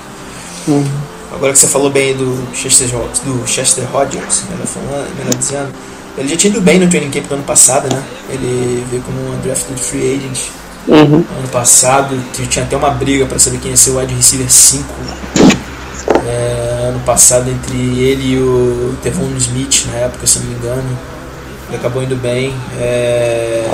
Agora 1.31 1.53
que 1.53 1.59
você 1.59 1.67
falou 1.67 1.89
bem 1.89 2.15
do 2.15 2.47
Chester, 2.53 2.87
do 2.89 3.47
Chester 3.47 3.85
Rogers, 3.91 4.43
melhor, 4.49 4.65
falando, 4.65 5.17
melhor 5.17 5.35
dizendo, 5.35 5.73
ele 6.17 6.27
já 6.29 6.37
tinha 6.37 6.51
ido 6.51 6.61
bem 6.61 6.79
no 6.79 6.89
training 6.89 7.11
camp 7.11 7.27
do 7.27 7.33
ano 7.35 7.43
passado, 7.43 7.93
né? 7.93 8.01
Ele 8.29 8.85
veio 8.89 9.03
como 9.03 9.19
um 9.19 9.39
drafted 9.41 9.79
free 9.79 10.15
agent 10.15 10.39
Uhum. 10.87 11.15
ano 11.15 11.47
passado, 11.51 12.17
tinha 12.31 12.63
até 12.63 12.77
uma 12.77 12.89
briga 12.89 13.25
para 13.25 13.37
saber 13.37 13.59
quem 13.59 13.71
ia 13.71 13.77
ser 13.77 13.89
o 13.89 13.99
wide 13.99 14.13
receiver 14.13 14.49
5 14.49 14.85
é, 16.25 16.76
ano 16.87 16.99
passado 17.01 17.49
entre 17.49 17.77
ele 17.77 18.33
e 18.33 18.37
o 18.37 18.95
Tevon 19.03 19.29
Smith 19.37 19.85
na 19.91 19.99
época, 19.99 20.25
se 20.25 20.39
não 20.39 20.47
me 20.47 20.55
engano. 20.55 20.99
Ele 21.67 21.77
acabou 21.77 22.01
indo 22.01 22.15
bem. 22.15 22.55
é, 22.79 23.65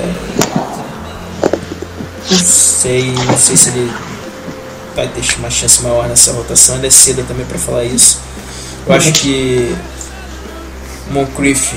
Não 2.30 2.40
sei, 2.40 3.12
não 3.12 3.38
sei 3.38 3.56
se 3.58 3.70
ele 3.70 3.92
vai 4.96 5.08
ter 5.08 5.22
uma 5.38 5.50
chance 5.50 5.82
maior 5.82 6.08
nessa 6.08 6.32
rotação, 6.32 6.76
ainda 6.76 6.88
é 6.88 6.90
cedo 6.90 7.24
também 7.28 7.46
para 7.46 7.58
falar 7.58 7.84
isso. 7.84 8.20
Eu 8.86 8.94
acho 8.94 9.14
que 9.14 9.76
Moncrief 11.12 11.74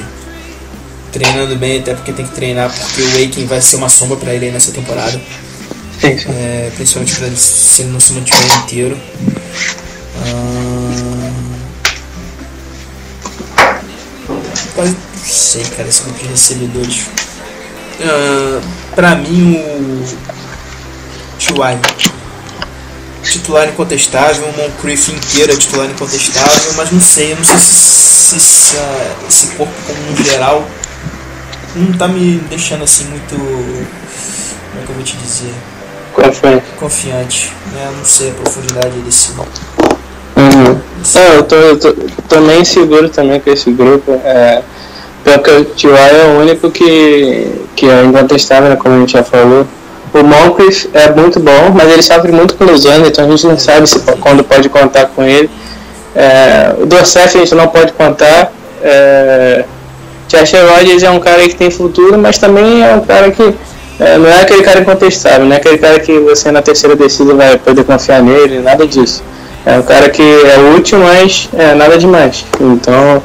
treinando 1.12 1.56
bem, 1.56 1.80
até 1.80 1.94
porque 1.94 2.12
tem 2.12 2.26
que 2.26 2.34
treinar, 2.34 2.70
porque 2.70 3.02
o 3.02 3.16
Aiken 3.16 3.46
vai 3.46 3.60
ser 3.60 3.76
uma 3.76 3.88
sombra 3.88 4.16
para 4.16 4.34
ele 4.34 4.46
aí 4.46 4.52
nessa 4.52 4.70
temporada. 4.72 5.20
Sim, 6.00 6.18
sim. 6.18 6.28
É, 6.28 6.70
principalmente 6.76 7.14
pra 7.16 7.28
se 7.34 7.82
ele 7.82 7.90
não 7.90 8.00
se 8.00 8.12
mantiver 8.12 8.58
inteiro. 8.58 8.98
Ah, 10.24 11.30
não 14.78 15.24
sei, 15.24 15.64
cara, 15.76 15.88
esse 15.88 16.02
grupo 16.02 16.18
de 16.22 16.26
recebedores. 16.28 17.06
Ah, 18.02 18.60
pra 18.94 19.14
mim, 19.16 19.56
o 19.56 20.04
T.Y. 21.38 21.78
Titular 23.22 23.68
incontestável, 23.68 24.44
o 24.48 24.56
Moncrief 24.56 25.08
inteiro 25.10 25.52
é 25.52 25.56
titular 25.56 25.90
incontestável, 25.90 26.72
mas 26.76 26.92
não 26.92 27.00
sei, 27.00 27.32
eu 27.32 27.36
não 27.36 27.44
sei 27.44 27.58
se, 27.58 27.74
se 27.74 28.36
essa- 28.36 29.16
esse 29.28 29.46
corpo 29.48 29.72
como 29.86 29.98
um 30.12 30.16
geral 30.24 30.64
não 31.74 31.92
tá 31.98 32.06
me 32.08 32.38
deixando 32.48 32.84
assim 32.84 33.04
muito. 33.06 33.34
Como 33.34 34.82
é 34.82 34.84
que 34.86 34.90
eu 34.90 34.94
vou 34.94 35.04
te 35.04 35.16
dizer? 35.16 35.52
Foi? 36.40 36.60
confiante, 36.78 37.52
né? 37.72 37.92
Não 37.96 38.04
sei 38.04 38.30
a 38.30 38.34
profundidade 38.34 38.96
desse. 39.00 39.32
É, 41.14 41.36
eu 41.36 41.42
tô, 41.42 41.56
eu 41.56 41.78
tô, 41.78 41.94
tô 42.28 42.40
meio 42.40 42.60
inseguro 42.60 43.08
também 43.08 43.40
com 43.40 43.50
esse 43.50 43.70
grupo. 43.70 44.20
É, 44.24 44.62
pior 45.24 45.38
que 45.38 45.50
o 45.50 45.64
T.Y. 45.64 45.94
é 45.94 46.24
o 46.24 46.40
único 46.40 46.70
que, 46.70 47.66
que 47.74 47.88
é 47.88 48.04
incontestável, 48.04 48.70
né, 48.70 48.76
como 48.76 48.94
a 48.94 48.98
gente 49.00 49.12
já 49.12 49.22
falou. 49.22 49.66
O 50.14 50.22
Moncrief 50.22 50.88
é 50.94 51.10
muito 51.10 51.40
bom, 51.40 51.70
mas 51.74 51.92
ele 51.92 52.02
sofre 52.02 52.32
muito 52.32 52.54
com 52.54 52.64
lesões, 52.64 53.06
então 53.06 53.24
a 53.24 53.28
gente 53.28 53.46
não 53.46 53.58
sabe 53.58 53.86
se, 53.86 53.98
quando 54.20 54.42
pode 54.42 54.68
contar 54.68 55.06
com 55.06 55.22
ele. 55.22 55.50
É, 56.14 56.74
o 56.80 56.86
Dorset 56.86 57.36
a 57.36 57.40
gente 57.40 57.54
não 57.54 57.68
pode 57.68 57.92
contar. 57.92 58.52
É, 58.82 59.64
Chester 60.28 60.64
Rogers 60.66 61.02
é 61.02 61.10
um 61.10 61.20
cara 61.20 61.42
que 61.42 61.54
tem 61.54 61.70
futuro, 61.70 62.18
mas 62.18 62.38
também 62.38 62.82
é 62.82 62.94
um 62.94 63.00
cara 63.00 63.30
que 63.30 63.54
é, 63.98 64.18
não 64.18 64.28
é 64.28 64.42
aquele 64.42 64.62
cara 64.62 64.80
incontestável, 64.80 65.46
não 65.46 65.54
é 65.54 65.56
aquele 65.56 65.78
cara 65.78 66.00
que 66.00 66.18
você 66.18 66.50
na 66.50 66.62
terceira 66.62 66.94
descida 66.96 67.34
vai 67.34 67.56
poder 67.58 67.84
confiar 67.84 68.22
nele, 68.22 68.60
nada 68.60 68.86
disso. 68.86 69.22
É 69.66 69.76
um 69.80 69.82
cara 69.82 70.08
que 70.08 70.22
é 70.22 70.74
útil, 70.76 71.00
mas 71.00 71.48
é, 71.52 71.74
nada 71.74 71.98
demais. 71.98 72.44
Então, 72.60 73.20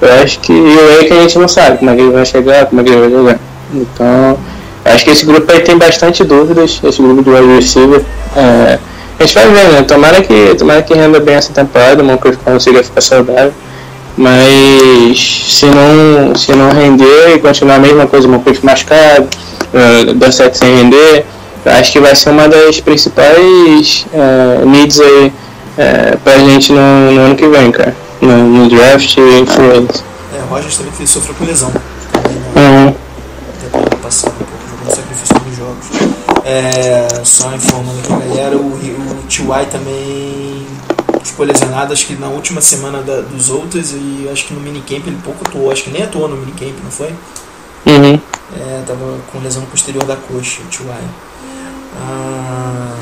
eu 0.00 0.12
acho 0.22 0.40
que. 0.40 0.50
E 0.50 0.56
o 0.56 0.98
Aiken 0.98 1.18
a 1.18 1.20
gente 1.20 1.38
não 1.38 1.46
sabe 1.46 1.76
como 1.76 1.90
é 1.90 1.94
que 1.94 2.00
ele 2.00 2.10
vai 2.10 2.24
chegar, 2.24 2.64
como 2.64 2.80
é 2.80 2.84
que 2.84 2.90
ele 2.90 3.00
vai 3.00 3.10
jogar. 3.10 3.38
Então, 3.74 4.38
acho 4.86 5.04
que 5.04 5.10
esse 5.10 5.26
grupo 5.26 5.52
aí 5.52 5.60
tem 5.60 5.76
bastante 5.76 6.24
dúvidas, 6.24 6.80
esse 6.82 7.02
grupo 7.02 7.22
de 7.22 7.28
wide 7.28 7.56
receiver. 7.56 8.02
É, 8.34 8.78
a 9.20 9.22
gente 9.22 9.34
vai 9.34 9.46
ver, 9.48 9.68
né? 9.68 9.82
Tomara 9.82 10.22
que, 10.22 10.54
tomara 10.54 10.80
que 10.80 10.94
renda 10.94 11.20
bem 11.20 11.34
essa 11.34 11.52
temporada, 11.52 12.02
o 12.02 12.06
Moncrief 12.06 12.38
consiga 12.38 12.82
ficar 12.82 13.02
saudável. 13.02 13.52
Mas 14.16 15.46
se 15.50 15.66
não, 15.66 16.34
se 16.34 16.52
não 16.52 16.70
render 16.70 17.34
e 17.34 17.38
continuar 17.38 17.76
a 17.76 17.78
mesma 17.78 18.06
coisa, 18.06 18.26
o 18.26 18.30
Moncrief 18.30 18.64
machucado, 18.64 19.28
uh, 19.74 20.32
certo 20.32 20.56
sem 20.56 20.74
render, 20.74 21.26
acho 21.66 21.92
que 21.92 22.00
vai 22.00 22.16
ser 22.16 22.30
uma 22.30 22.48
das 22.48 22.80
principais 22.80 24.06
uh, 24.12 24.66
needs 24.66 24.98
aí 24.98 25.32
uh, 25.78 26.18
pra 26.18 26.38
gente 26.38 26.72
no, 26.72 27.12
no, 27.12 27.20
ano 27.20 27.36
que 27.36 27.48
vem, 27.48 27.70
cara. 27.72 27.94
No, 28.20 28.48
no 28.48 28.68
draft 28.68 29.16
e 29.16 29.40
influência. 29.40 30.04
É, 30.34 30.42
o 30.42 30.46
Rogers 30.46 30.76
também 30.76 30.92
que 30.92 31.06
sofreu 31.06 31.34
com 31.34 31.44
lesão. 31.44 31.70
Também, 32.12 32.38
né? 32.38 32.86
Uhum. 32.86 32.94
Temporada 33.60 33.96
passada, 33.96 34.34
um 34.40 34.44
pouco, 34.44 34.62
jogando 34.70 34.96
sacrifício 34.96 35.36
nos 35.46 35.56
jogos. 35.56 35.86
É, 36.44 37.24
só 37.24 37.52
informando 37.54 37.98
aqui 37.98 38.12
a 38.12 38.16
galera, 38.16 38.56
o, 38.56 38.66
o 38.66 39.24
T.Y. 39.28 39.66
também 39.66 40.66
ficou 41.24 41.46
lesionado, 41.46 41.92
acho 41.92 42.06
que 42.06 42.14
na 42.14 42.28
última 42.28 42.60
semana 42.60 43.00
da, 43.02 43.20
dos 43.20 43.50
outros, 43.50 43.92
e 43.92 44.28
acho 44.30 44.46
que 44.46 44.54
no 44.54 44.60
minicamp 44.60 45.06
ele 45.06 45.18
pouco 45.24 45.46
atuou, 45.46 45.70
acho 45.70 45.84
que 45.84 45.90
nem 45.90 46.02
atuou 46.02 46.28
no 46.28 46.36
minicamp, 46.36 46.74
não 46.82 46.90
foi? 46.90 47.14
Uhum. 47.86 48.20
É, 48.54 48.82
tava 48.86 49.18
com 49.30 49.38
lesão 49.38 49.62
posterior 49.64 50.04
da 50.04 50.16
coxa, 50.16 50.60
o 50.62 50.64
T.Y. 50.66 50.90
Ah, 51.96 52.94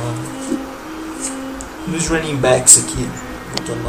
nos 1.89 2.09
running 2.09 2.37
backs 2.37 2.79
aqui, 2.79 3.09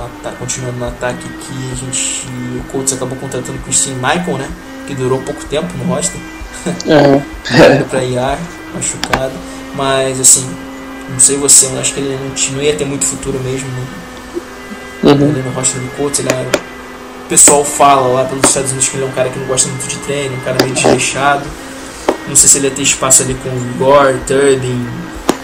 ataque, 0.05 0.37
continuando 0.37 0.77
no 0.77 0.87
ataque 0.87 1.25
aqui, 1.27 1.71
a 1.71 1.75
gente, 1.75 2.27
o 2.59 2.63
Colts 2.71 2.93
acabou 2.93 3.17
contratando 3.17 3.57
o 3.57 3.61
Christine 3.61 3.95
Michael, 3.95 4.37
né? 4.37 4.49
Que 4.87 4.95
durou 4.95 5.21
pouco 5.21 5.43
tempo 5.45 5.67
no 5.77 5.83
roster. 5.85 6.19
Uhum. 6.65 7.21
indo 7.75 7.89
pra 7.89 8.03
IR, 8.03 8.37
machucado. 8.73 9.33
Mas 9.75 10.19
assim, 10.19 10.45
não 11.09 11.19
sei 11.19 11.37
você, 11.37 11.67
eu 11.67 11.79
acho 11.79 11.93
que 11.93 11.99
ele 11.99 12.17
não, 12.17 12.55
não 12.55 12.63
ia 12.63 12.75
ter 12.75 12.85
muito 12.85 13.05
futuro 13.05 13.39
mesmo 13.39 13.67
no, 13.69 14.11
Uhum. 15.03 15.31
ali 15.31 15.41
no 15.41 15.51
roster 15.51 15.81
do 15.81 15.87
Colts. 15.97 16.19
Ele 16.19 16.29
era, 16.29 16.47
o 16.47 17.27
pessoal 17.27 17.63
fala 17.65 18.07
lá 18.07 18.25
pelos 18.25 18.45
Estados 18.45 18.71
Unidos 18.71 18.89
que 18.89 18.97
ele 18.97 19.05
é 19.05 19.07
um 19.07 19.11
cara 19.11 19.29
que 19.29 19.39
não 19.39 19.47
gosta 19.47 19.67
muito 19.69 19.87
de 19.87 19.97
treino, 19.97 20.35
um 20.35 20.41
cara 20.41 20.57
meio 20.61 20.75
desleixado. 20.75 21.43
Não 22.27 22.35
sei 22.35 22.47
se 22.47 22.57
ele 22.59 22.67
ia 22.67 22.73
ter 22.73 22.83
espaço 22.83 23.23
ali 23.23 23.33
com 23.35 23.49
o 23.49 23.73
Gore, 23.79 24.19
Turbin, 24.27 24.87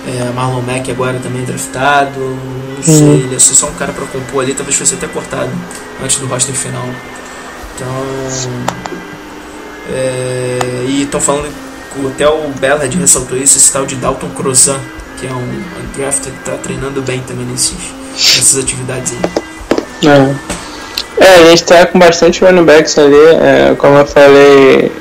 é, 0.07 0.31
Marlon 0.33 0.61
Mack 0.61 0.89
agora 0.89 1.19
também 1.21 1.43
draftado. 1.43 2.19
Não 2.19 2.83
sei, 2.83 2.93
Uhum. 2.93 3.13
ele 3.15 3.39
ser 3.39 3.55
só 3.55 3.67
um 3.67 3.73
cara 3.73 3.91
pra 3.91 4.05
compor 4.05 4.43
ali, 4.43 4.53
talvez 4.53 4.75
fosse 4.77 4.93
até 4.93 5.07
cortado 5.07 5.49
antes 6.03 6.17
do 6.17 6.27
roster 6.27 6.55
final. 6.55 6.85
Então. 7.75 7.87
É, 9.89 10.85
e 10.87 11.03
estão 11.03 11.19
falando, 11.21 11.47
até 12.13 12.27
o 12.27 12.49
Bellhead 12.59 12.97
ressaltou 12.97 13.37
isso, 13.37 13.57
esse 13.57 13.71
tal 13.71 13.85
de 13.85 13.95
Dalton 13.95 14.29
Crozan, 14.29 14.79
que 15.19 15.25
é 15.27 15.31
um 15.31 15.63
undrafted 15.83 16.35
que 16.35 16.43
tá 16.43 16.57
treinando 16.57 17.01
bem 17.01 17.21
também 17.21 17.45
nesses, 17.45 17.77
nessas 18.13 18.57
atividades 18.57 19.13
aí. 19.13 20.07
É. 20.09 20.57
É, 21.19 21.35
a 21.39 21.49
gente 21.49 21.63
tá 21.63 21.85
com 21.87 21.97
bastante 21.97 22.43
running 22.43 22.63
backs 22.63 22.97
ali, 22.99 23.15
é, 23.15 23.75
como 23.77 23.97
eu 23.97 24.05
falei 24.05 24.91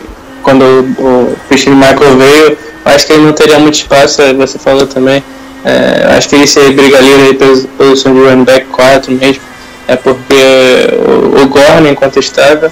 quando 0.42 0.62
o, 0.62 1.32
o 1.32 1.36
Christian 1.48 1.74
Michael 1.74 2.16
veio, 2.16 2.58
acho 2.94 3.06
que 3.06 3.12
ele 3.12 3.22
não 3.22 3.32
teria 3.32 3.58
muito 3.58 3.74
espaço, 3.74 4.22
é, 4.22 4.32
você 4.32 4.58
falou 4.58 4.86
também. 4.86 5.22
É, 5.64 6.14
acho 6.16 6.28
que 6.28 6.36
ele 6.36 6.46
se 6.46 6.60
brigaria 6.70 7.16
aí 7.16 7.34
pela 7.34 7.56
posição 7.76 8.14
de 8.14 8.20
running 8.20 8.44
back 8.44 8.66
4 8.66 9.12
mesmo, 9.12 9.42
é 9.88 9.96
porque 9.96 10.34
o, 11.06 11.42
o 11.42 11.46
Gorn, 11.48 11.90
enquanto 11.90 12.18
estava, 12.18 12.70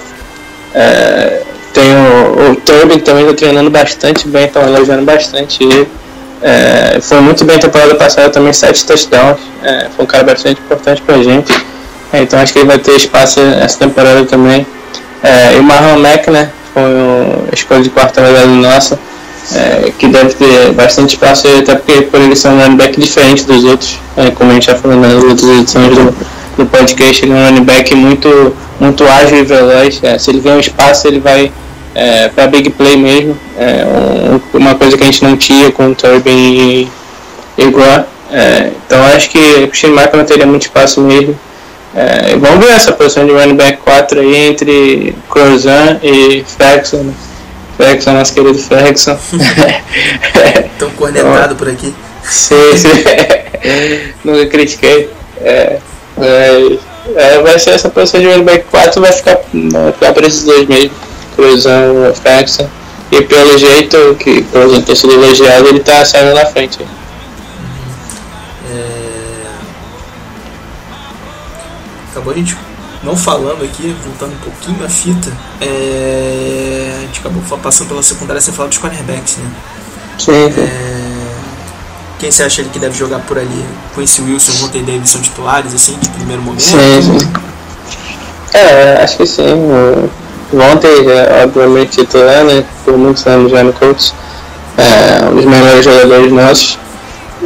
é, 0.73 1.41
tem 1.73 1.91
o, 1.93 2.51
o 2.51 2.55
Tobin 2.55 2.99
também 2.99 3.25
tá 3.25 3.33
treinando 3.33 3.69
bastante 3.69 4.27
bem, 4.27 4.45
estão 4.45 4.63
elogiando 4.63 5.03
bastante 5.03 5.61
ele. 5.63 5.87
É, 6.41 6.99
foi 7.01 7.19
muito 7.19 7.43
bem 7.43 7.59
temporada 7.59 7.95
passada 7.95 8.29
também, 8.29 8.53
sete 8.53 8.85
touchdowns. 8.85 9.39
É, 9.61 9.87
foi 9.95 10.05
um 10.05 10.07
cara 10.07 10.23
bastante 10.23 10.61
importante 10.61 11.01
pra 11.01 11.17
gente. 11.21 11.51
É, 12.13 12.21
então 12.21 12.39
acho 12.39 12.53
que 12.53 12.59
ele 12.59 12.67
vai 12.67 12.77
ter 12.77 12.95
espaço 12.95 13.41
essa 13.41 13.77
temporada 13.77 14.23
também. 14.25 14.65
É, 15.21 15.55
e 15.55 15.59
o 15.59 15.63
Marlon 15.63 15.99
Mack, 15.99 16.29
né? 16.29 16.49
Foi 16.73 16.83
uma 16.83 17.53
escolha 17.53 17.81
de 17.81 17.89
quarta 17.89 18.21
rodada 18.21 18.45
nossa. 18.47 18.99
É, 19.53 19.91
que 19.97 20.07
deve 20.07 20.33
ter 20.33 20.71
bastante 20.73 21.15
espaço, 21.15 21.47
até 21.47 21.75
porque 21.75 22.01
por 22.03 22.19
ele 22.19 22.35
ser 22.35 22.49
um 22.49 22.75
back 22.75 22.99
diferente 22.99 23.45
dos 23.45 23.63
outros, 23.63 23.99
é, 24.17 24.31
como 24.31 24.51
a 24.51 24.53
gente 24.55 24.65
já 24.67 24.75
falou 24.75 24.97
nas 24.97 25.13
outras 25.23 25.43
edições 25.43 25.95
do, 25.95 26.15
do 26.57 26.65
podcast, 26.65 27.23
ele 27.23 27.33
é 27.33 27.51
um 27.51 27.63
back 27.63 27.93
muito, 27.93 28.55
muito 28.79 29.03
ágil 29.03 29.39
e 29.39 29.43
veloz. 29.43 29.99
É, 30.03 30.17
se 30.17 30.31
ele 30.31 30.39
vê 30.39 30.49
um 30.51 30.59
espaço, 30.59 31.07
ele 31.07 31.19
vai 31.19 31.51
é, 31.93 32.27
para 32.29 32.47
big 32.47 32.69
play 32.71 32.97
mesmo. 32.97 33.37
É, 33.57 33.85
um- 33.85 34.57
uma 34.57 34.75
coisa 34.75 34.97
que 34.97 35.03
a 35.03 35.05
gente 35.05 35.23
não 35.23 35.37
tinha 35.37 35.71
com 35.71 35.89
o 35.91 35.95
Turbin 35.95 36.31
e, 36.31 36.89
e. 37.57 37.63
É, 38.31 38.71
então 38.85 39.01
acho 39.15 39.29
que 39.29 39.37
o 39.37 39.89
Michael 39.89 40.17
não 40.17 40.25
teria 40.25 40.45
muito 40.45 40.63
espaço 40.63 40.99
mesmo. 41.01 41.37
É, 41.95 42.35
vamos 42.37 42.65
ver 42.65 42.73
essa 42.73 42.91
posição 42.91 43.25
de 43.25 43.31
running 43.31 43.55
back 43.55 43.77
4 43.77 44.19
aí 44.19 44.35
entre 44.49 45.15
Crozan 45.29 45.97
e 46.03 46.43
Ferguson. 46.57 47.05
Ferguson, 47.77 48.13
nosso 48.13 48.33
querido 48.33 48.57
Ferguson. 48.57 49.17
Tão 50.79 50.89
cornetado 50.91 51.55
por 51.55 51.69
aqui. 51.69 51.93
sim, 52.23 52.77
sim. 52.77 52.89
Nunca 54.23 54.47
critiquei. 54.47 55.09
É, 55.41 55.79
é, 57.15 57.41
vai 57.41 57.59
ser 57.59 57.71
essa 57.71 57.89
posição 57.89 58.19
de 58.19 58.27
running 58.27 58.43
back 58.43 58.65
4 58.71 59.01
vai 59.01 59.11
ficar, 59.11 59.39
vai 59.53 59.91
ficar 59.91 60.13
para 60.13 60.27
esses 60.27 60.43
dois 60.43 60.67
mesmo. 60.67 60.91
Cruzão 61.35 62.09
e 62.09 62.15
Ferguson. 62.15 62.69
E 63.11 63.21
pelo 63.21 63.57
jeito 63.57 64.15
que 64.19 64.41
Cruzão 64.43 64.81
ter 64.81 64.95
sido 64.95 65.13
elogiado, 65.13 65.67
ele 65.67 65.79
tá 65.81 66.03
saindo 66.03 66.33
na 66.33 66.45
frente. 66.45 66.79
É... 68.71 69.45
Acabou 72.11 72.33
a 72.33 72.35
gente 72.35 72.55
não 73.05 73.15
falando 73.15 73.63
aqui, 73.63 73.95
voltando 74.03 74.33
um 74.33 74.39
pouquinho 74.39 74.83
a 74.83 74.89
fita. 74.89 75.31
É... 75.61 76.95
A 76.97 77.01
gente 77.01 77.19
acabou 77.19 77.41
passando 77.59 77.89
pela 77.89 78.03
secundária 78.03 78.41
sem 78.41 78.53
falar 78.53 78.69
dos 78.69 78.77
cornerbacks, 78.79 79.37
né? 79.37 79.49
Sim. 80.17 80.53
É... 80.57 81.05
Quem 82.19 82.31
você 82.31 82.43
acha 82.43 82.61
ele 82.61 82.69
que 82.71 82.79
deve 82.79 82.97
jogar 82.97 83.19
por 83.19 83.37
ali? 83.37 83.65
Quincy 83.93 84.21
Wilson, 84.21 84.63
Monte 84.63 84.79
Davis 84.79 85.09
são 85.09 85.21
titulares, 85.21 85.73
assim, 85.73 85.97
de 85.99 86.09
primeiro 86.09 86.41
momento? 86.41 86.63
Sim, 86.63 87.01
sim. 87.01 87.33
É, 88.53 89.03
acho 89.03 89.17
que 89.17 89.27
sim. 89.27 89.53
O 89.53 90.09
Vontae 90.57 91.07
é 91.09 91.43
obviamente 91.43 91.97
titular, 91.97 92.43
né? 92.45 92.63
Por 92.85 92.97
muitos 92.97 93.25
anos 93.27 93.51
já 93.51 93.63
no 93.63 93.73
Colts. 93.73 94.13
É 94.77 95.25
um 95.29 95.35
dos 95.35 95.45
melhores 95.45 95.83
jogadores 95.83 96.31
nossos. 96.31 96.79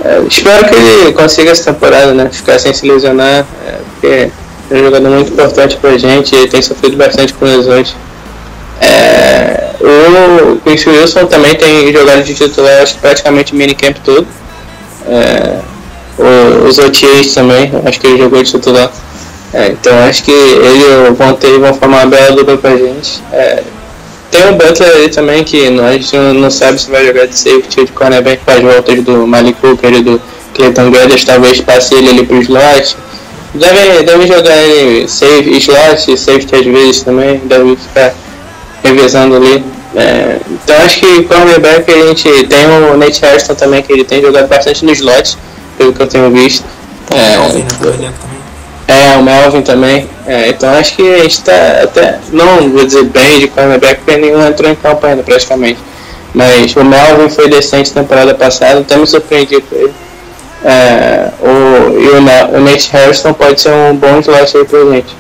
É, 0.04 0.22
espero 0.28 0.68
que 0.68 0.76
ele 0.76 1.14
consiga 1.14 1.52
essa 1.52 1.74
temporada, 1.74 2.14
né? 2.14 2.30
Ficar 2.32 2.60
sem 2.60 2.74
se 2.74 2.88
lesionar, 2.88 3.46
é, 3.66 3.80
porque 3.94 4.32
um 4.72 4.78
jogador 4.86 5.10
muito 5.10 5.32
importante 5.34 5.78
pra 5.78 5.98
gente 5.98 6.36
e 6.36 6.48
tem 6.48 6.62
sofrido 6.62 6.96
bastante 6.98 7.34
com 7.34 7.46
lesões. 7.46 7.96
É, 8.82 9.72
o 9.82 10.58
Chris 10.64 10.86
Wilson 10.86 11.26
também 11.26 11.56
tem 11.56 11.92
jogado 11.92 12.24
de 12.24 12.34
titular, 12.34 12.82
acho 12.82 12.96
praticamente 12.98 13.54
o 13.54 13.56
minicamp 13.56 14.00
todo. 14.02 14.28
É, 15.08 15.56
o- 16.18 16.68
os 16.68 16.78
OTAs 16.78 17.34
também, 17.34 17.72
acho 17.86 18.00
que 18.00 18.08
ele 18.08 18.18
jogou 18.18 18.42
de 18.44 18.52
titular. 18.52 18.92
É, 19.54 19.68
então 19.70 19.98
acho 20.08 20.24
que 20.24 20.32
ele 20.32 20.84
e 21.08 21.10
o 21.10 21.16
Vontae 21.16 21.58
vão 21.58 21.74
formar 21.74 21.98
uma 22.04 22.06
bela 22.06 22.36
dupla 22.36 22.58
pra 22.58 22.78
gente. 22.78 23.22
É, 23.34 23.64
tem 24.30 24.48
o 24.48 24.54
Butler 24.54 24.92
aí 24.96 25.10
também, 25.10 25.44
que 25.44 25.70
nós 25.72 26.12
não, 26.12 26.34
não 26.36 26.52
sabe 26.52 26.80
se 26.80 26.92
vai 26.92 27.04
jogar 27.06 27.26
de 27.26 27.36
safety 27.38 27.80
ou 27.80 27.86
de 27.86 27.92
cornerback 27.92 28.44
com 28.46 28.52
as 28.52 28.62
voltas 28.62 29.04
do 29.04 29.26
Malik 29.26 29.60
Cooper 29.60 29.92
e 29.94 30.02
do 30.04 30.22
Clayton 30.54 30.92
Guedes, 30.92 31.26
talvez 31.26 31.60
passe 31.62 31.96
ele 31.96 32.10
ali 32.10 32.26
pro 32.26 32.40
slot. 32.42 32.96
Deve, 33.54 34.04
deve 34.04 34.28
jogar 34.28 34.56
ele 34.58 35.08
safe, 35.08 35.58
slot, 35.58 36.18
safety 36.18 36.56
às 36.56 36.66
vezes 36.66 37.02
também, 37.02 37.40
deve 37.46 37.76
ficar 37.76 38.14
revezando 38.84 39.36
ali. 39.36 39.64
É, 39.96 40.38
então 40.52 40.76
acho 40.86 41.00
que 41.00 41.24
cornerback 41.24 41.92
a 41.92 42.08
gente 42.08 42.30
tem 42.46 42.68
o 42.68 42.96
Nate 42.96 43.22
Harrison 43.22 43.56
também, 43.56 43.82
que 43.82 43.92
ele 43.92 44.04
tem 44.04 44.22
jogado 44.22 44.48
bastante 44.48 44.86
no 44.86 44.92
slot, 44.92 45.36
pelo 45.78 45.94
que 45.94 46.02
eu 46.02 46.08
tenho 46.08 46.30
visto. 46.30 46.64
É, 47.12 47.38
né? 47.58 47.68
Do 47.82 47.90
elenco 47.90 48.14
também. 48.20 48.40
é, 48.88 49.18
o 49.18 49.24
Melvin 49.24 49.62
também. 49.64 50.10
É, 50.28 50.50
então 50.50 50.70
acho 50.74 50.96
que 50.96 51.02
a 51.02 51.24
gente 51.24 51.42
tá 51.42 51.82
até, 51.84 52.20
não 52.32 52.70
vou 52.70 52.86
dizer 52.86 53.04
bem 53.06 53.40
de 53.40 53.48
cornerback, 53.48 54.02
porque 54.06 54.20
nenhum 54.20 54.46
entrou 54.46 54.70
em 54.70 54.76
campo 54.76 55.04
ainda 55.08 55.24
praticamente. 55.24 55.80
Mas 56.36 56.76
o 56.76 56.84
Melvin 56.84 57.30
foi 57.30 57.50
decente 57.50 57.92
temporada 57.92 58.36
passada, 58.36 58.82
até 58.82 58.96
me 58.96 59.08
surpreendi 59.08 59.60
com 59.60 59.76
ele. 59.76 59.94
É, 60.64 61.32
o, 61.40 61.98
e 62.00 62.10
o, 62.10 62.22
Na- 62.22 62.58
o 62.58 62.60
Nate 62.60 62.90
Harrison 62.92 63.34
pode 63.34 63.62
ser 63.62 63.72
um 63.72 63.96
bom 63.96 64.18
aí 64.18 64.66
pra 64.66 64.80
gente. 64.92 65.16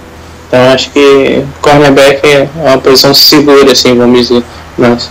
Então 0.48 0.74
acho 0.74 0.90
que 0.92 1.46
cornerback 1.62 2.28
é 2.28 2.50
uma 2.56 2.78
posição 2.80 3.14
segura, 3.14 3.72
assim, 3.72 3.96
vamos 3.96 4.28
dizer. 4.28 4.44
Nossa. 4.78 5.10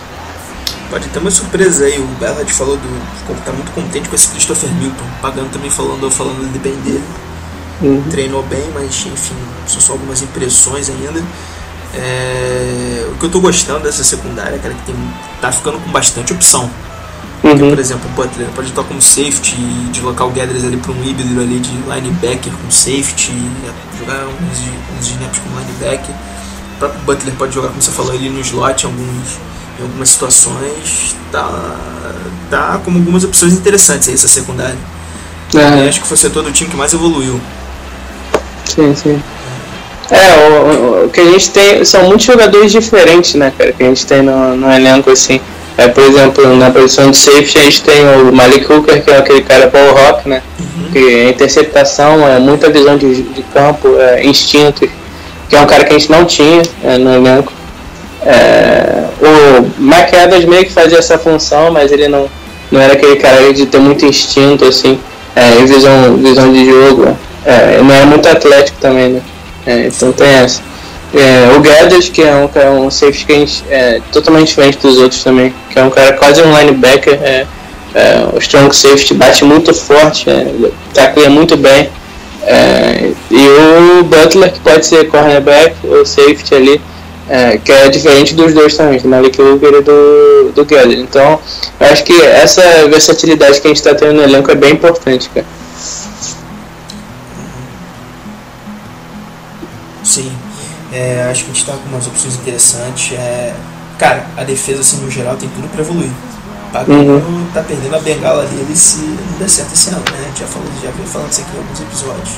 Pode 0.89 1.07
ter 1.09 1.19
uma 1.19 1.31
surpresa 1.31 1.85
aí, 1.85 1.99
o 1.99 2.05
Bernard 2.19 2.51
falou 2.51 2.75
do. 2.75 3.19
ficou 3.19 3.35
tá 3.45 3.51
muito 3.51 3.71
contente 3.71 4.09
com 4.09 4.15
esse 4.15 4.27
Christopher 4.29 4.69
Milton. 4.73 5.03
Pagando 5.21 5.49
também 5.51 5.69
falando, 5.69 6.09
falando 6.11 6.51
de 6.51 6.59
bem 6.59 6.73
dele. 6.77 7.03
Uhum. 7.81 8.03
Treinou 8.09 8.43
bem, 8.43 8.63
mas 8.73 9.05
enfim, 9.05 9.35
são 9.65 9.79
só 9.79 9.93
algumas 9.93 10.21
impressões 10.21 10.89
ainda. 10.89 11.23
É, 11.95 13.05
o 13.11 13.15
que 13.15 13.25
eu 13.25 13.31
tô 13.31 13.39
gostando 13.39 13.79
dessa 13.81 14.03
secundária, 14.03 14.59
cara, 14.59 14.73
que 14.73 14.81
tem, 14.83 14.95
tá 15.41 15.51
ficando 15.51 15.79
com 15.79 15.89
bastante 15.91 16.33
opção. 16.33 16.69
Porque, 17.41 17.63
Uhum. 17.63 17.69
por 17.69 17.79
exemplo, 17.79 18.09
o 18.09 18.13
Butler 18.15 18.47
pode 18.53 18.69
atuar 18.71 18.83
como 18.85 19.01
safety 19.01 19.55
e 19.57 19.89
deslocar 19.91 20.27
o 20.27 20.31
Gathers 20.31 20.63
ali 20.65 20.75
para 20.77 20.91
um 20.91 21.03
híbrido 21.03 21.39
ali 21.39 21.59
de 21.59 21.69
linebacker 21.71 22.51
com 22.51 22.69
safety, 22.69 23.31
jogar 23.97 24.25
uns, 24.25 24.59
uns 24.99 25.07
snaps 25.07 25.39
como 25.39 25.57
linebacker. 25.59 26.13
O 26.75 26.79
próprio 26.79 27.01
Butler 27.05 27.33
pode 27.35 27.53
jogar, 27.55 27.69
como 27.69 27.81
você 27.81 27.91
falou, 27.91 28.11
ali 28.11 28.29
no 28.29 28.41
slot 28.41 28.83
em, 28.83 28.89
alguns, 28.89 29.37
em 29.79 29.83
algumas 29.83 30.09
situações. 30.09 31.15
Tá, 31.31 31.75
tá 32.49 32.81
como 32.83 32.97
algumas 32.99 33.23
opções 33.23 33.53
interessantes 33.53 34.09
aí 34.09 34.15
essa 34.15 34.27
secundária. 34.27 34.77
É. 35.55 35.87
Acho 35.87 36.01
que 36.01 36.07
foi 36.07 36.15
o 36.15 36.19
setor 36.19 36.43
do 36.43 36.51
time 36.51 36.69
que 36.69 36.75
mais 36.75 36.93
evoluiu. 36.93 37.39
Sim, 38.65 38.93
sim. 38.95 39.21
É, 40.11 40.47
o, 40.49 40.51
o- 40.53 41.05
o 41.05 41.09
que 41.09 41.19
a 41.21 41.25
gente 41.25 41.51
tem 41.51 41.85
são 41.85 42.03
muitos 42.03 42.25
jogadores 42.25 42.71
diferentes, 42.71 43.35
né, 43.35 43.51
cara, 43.57 43.71
que 43.71 43.81
a 43.83 43.85
gente 43.87 44.05
tem 44.05 44.21
no, 44.23 44.55
no 44.57 44.71
elenco, 44.71 45.09
assim. 45.11 45.39
É, 45.79 45.87
por 45.87 46.03
exemplo, 46.03 46.57
na 46.57 46.69
posição 46.71 47.09
de 47.09 47.15
safety 47.15 47.57
a 47.57 47.61
gente 47.61 47.83
tem 47.83 48.05
o 48.05 48.33
Malik 48.33 48.69
Hooker, 48.69 49.01
que 49.01 49.11
é 49.11 49.17
aquele 49.17 49.41
cara 49.43 49.67
ball 49.67 49.93
rock, 49.93 50.27
né? 50.27 50.41
Que 50.91 50.99
é 50.99 51.29
interceptação, 51.29 52.27
é 52.27 52.37
muita 52.37 52.69
visão 52.69 52.97
de, 52.97 53.21
de 53.21 53.41
campo, 53.43 53.97
é 53.97 54.25
instinto, 54.25 54.89
que 55.47 55.55
é 55.55 55.61
um 55.61 55.65
cara 55.65 55.85
que 55.85 55.95
a 55.95 55.97
gente 55.97 56.11
não 56.11 56.25
tinha 56.25 56.63
é, 56.83 56.97
no 56.97 57.13
elenco. 57.13 57.53
É, 58.25 59.05
o 59.21 59.81
Mike 59.81 60.17
Adams 60.17 60.43
meio 60.43 60.65
que 60.65 60.73
fazia 60.73 60.97
essa 60.97 61.17
função, 61.17 61.71
mas 61.71 61.93
ele 61.93 62.09
não, 62.09 62.29
não 62.69 62.81
era 62.81 62.91
aquele 62.91 63.15
cara 63.15 63.53
de 63.53 63.65
ter 63.65 63.79
muito 63.79 64.05
instinto, 64.05 64.65
assim, 64.65 64.99
é, 65.33 65.63
visão, 65.63 66.17
visão 66.17 66.51
de 66.51 66.65
jogo. 66.65 67.17
É, 67.45 67.75
ele 67.75 67.83
não 67.83 67.95
é 67.95 68.03
muito 68.03 68.27
atlético 68.27 68.77
também, 68.81 69.11
né? 69.11 69.21
É, 69.65 69.87
então 69.87 70.11
tem 70.11 70.27
essa. 70.27 70.61
É, 71.13 71.57
o 71.57 71.61
Gathers, 71.61 72.09
que 72.09 72.21
é 72.21 72.35
um, 72.35 72.49
é 72.53 72.69
um 72.69 72.91
safety 72.91 73.25
que 73.25 73.31
a 73.31 73.35
gente, 73.35 73.63
é 73.69 74.01
totalmente 74.11 74.49
diferente 74.49 74.77
dos 74.77 74.97
outros 74.99 75.23
também, 75.23 75.53
que 75.69 75.79
é 75.79 75.83
um 75.83 75.89
cara 75.89 76.13
quase 76.13 76.41
um 76.41 76.55
linebacker, 76.55 77.19
é, 77.23 77.47
é, 77.95 78.27
o 78.33 78.37
strong 78.37 78.75
safety 78.75 79.15
bate 79.15 79.43
muito 79.43 79.73
forte, 79.73 80.29
é, 80.29 81.29
muito 81.29 81.57
bem. 81.57 81.89
É, 82.43 83.11
e 83.31 83.47
o 83.99 84.03
Butler, 84.03 84.53
que 84.53 84.59
pode 84.59 84.85
ser 84.85 85.07
cornerback 85.09 85.75
ou 85.83 86.05
safety 86.05 86.55
ali, 86.55 86.81
é, 87.27 87.57
que 87.57 87.71
é 87.71 87.89
diferente 87.89 88.33
dos 88.33 88.53
dois 88.53 88.75
também, 88.75 88.99
do 88.99 89.07
Malik 89.07 89.39
Hooker 89.41 89.73
e 89.73 89.81
do, 89.81 90.51
do 90.53 90.65
Gathers. 90.65 90.99
Então, 90.99 91.39
eu 91.79 91.87
acho 91.87 92.03
que 92.03 92.21
essa 92.21 92.61
versatilidade 92.87 93.59
que 93.59 93.67
a 93.67 93.69
gente 93.69 93.77
está 93.77 93.95
tendo 93.95 94.13
no 94.13 94.23
elenco 94.23 94.51
é 94.51 94.55
bem 94.55 94.73
importante, 94.73 95.29
cara. 95.29 95.45
É, 100.99 101.29
acho 101.31 101.45
que 101.45 101.51
a 101.51 101.53
gente 101.53 101.65
tá 101.65 101.71
com 101.71 101.87
umas 101.87 102.05
opções 102.07 102.35
interessantes. 102.35 103.13
É, 103.13 103.55
cara, 103.97 104.27
a 104.35 104.43
defesa, 104.43 104.81
assim, 104.81 104.97
no 104.97 105.09
geral, 105.09 105.37
tem 105.37 105.47
tudo 105.47 105.71
pra 105.71 105.79
evoluir. 105.81 106.11
Pagano 106.73 107.49
tá 107.53 107.63
perdendo 107.63 107.95
a 107.95 107.99
bengala 107.99 108.45
dele 108.45 108.75
se 108.75 108.99
não 108.99 109.39
der 109.39 109.49
certo 109.49 109.73
esse 109.73 109.89
ano, 109.89 110.03
né? 110.11 110.19
A 110.19 110.27
gente 110.27 110.41
já, 110.41 110.45
falou, 110.45 110.67
já 110.83 110.91
veio 110.91 111.07
falando 111.07 111.31
isso 111.31 111.41
aqui 111.41 111.55
em 111.55 111.59
alguns 111.59 111.79
episódios. 111.79 112.29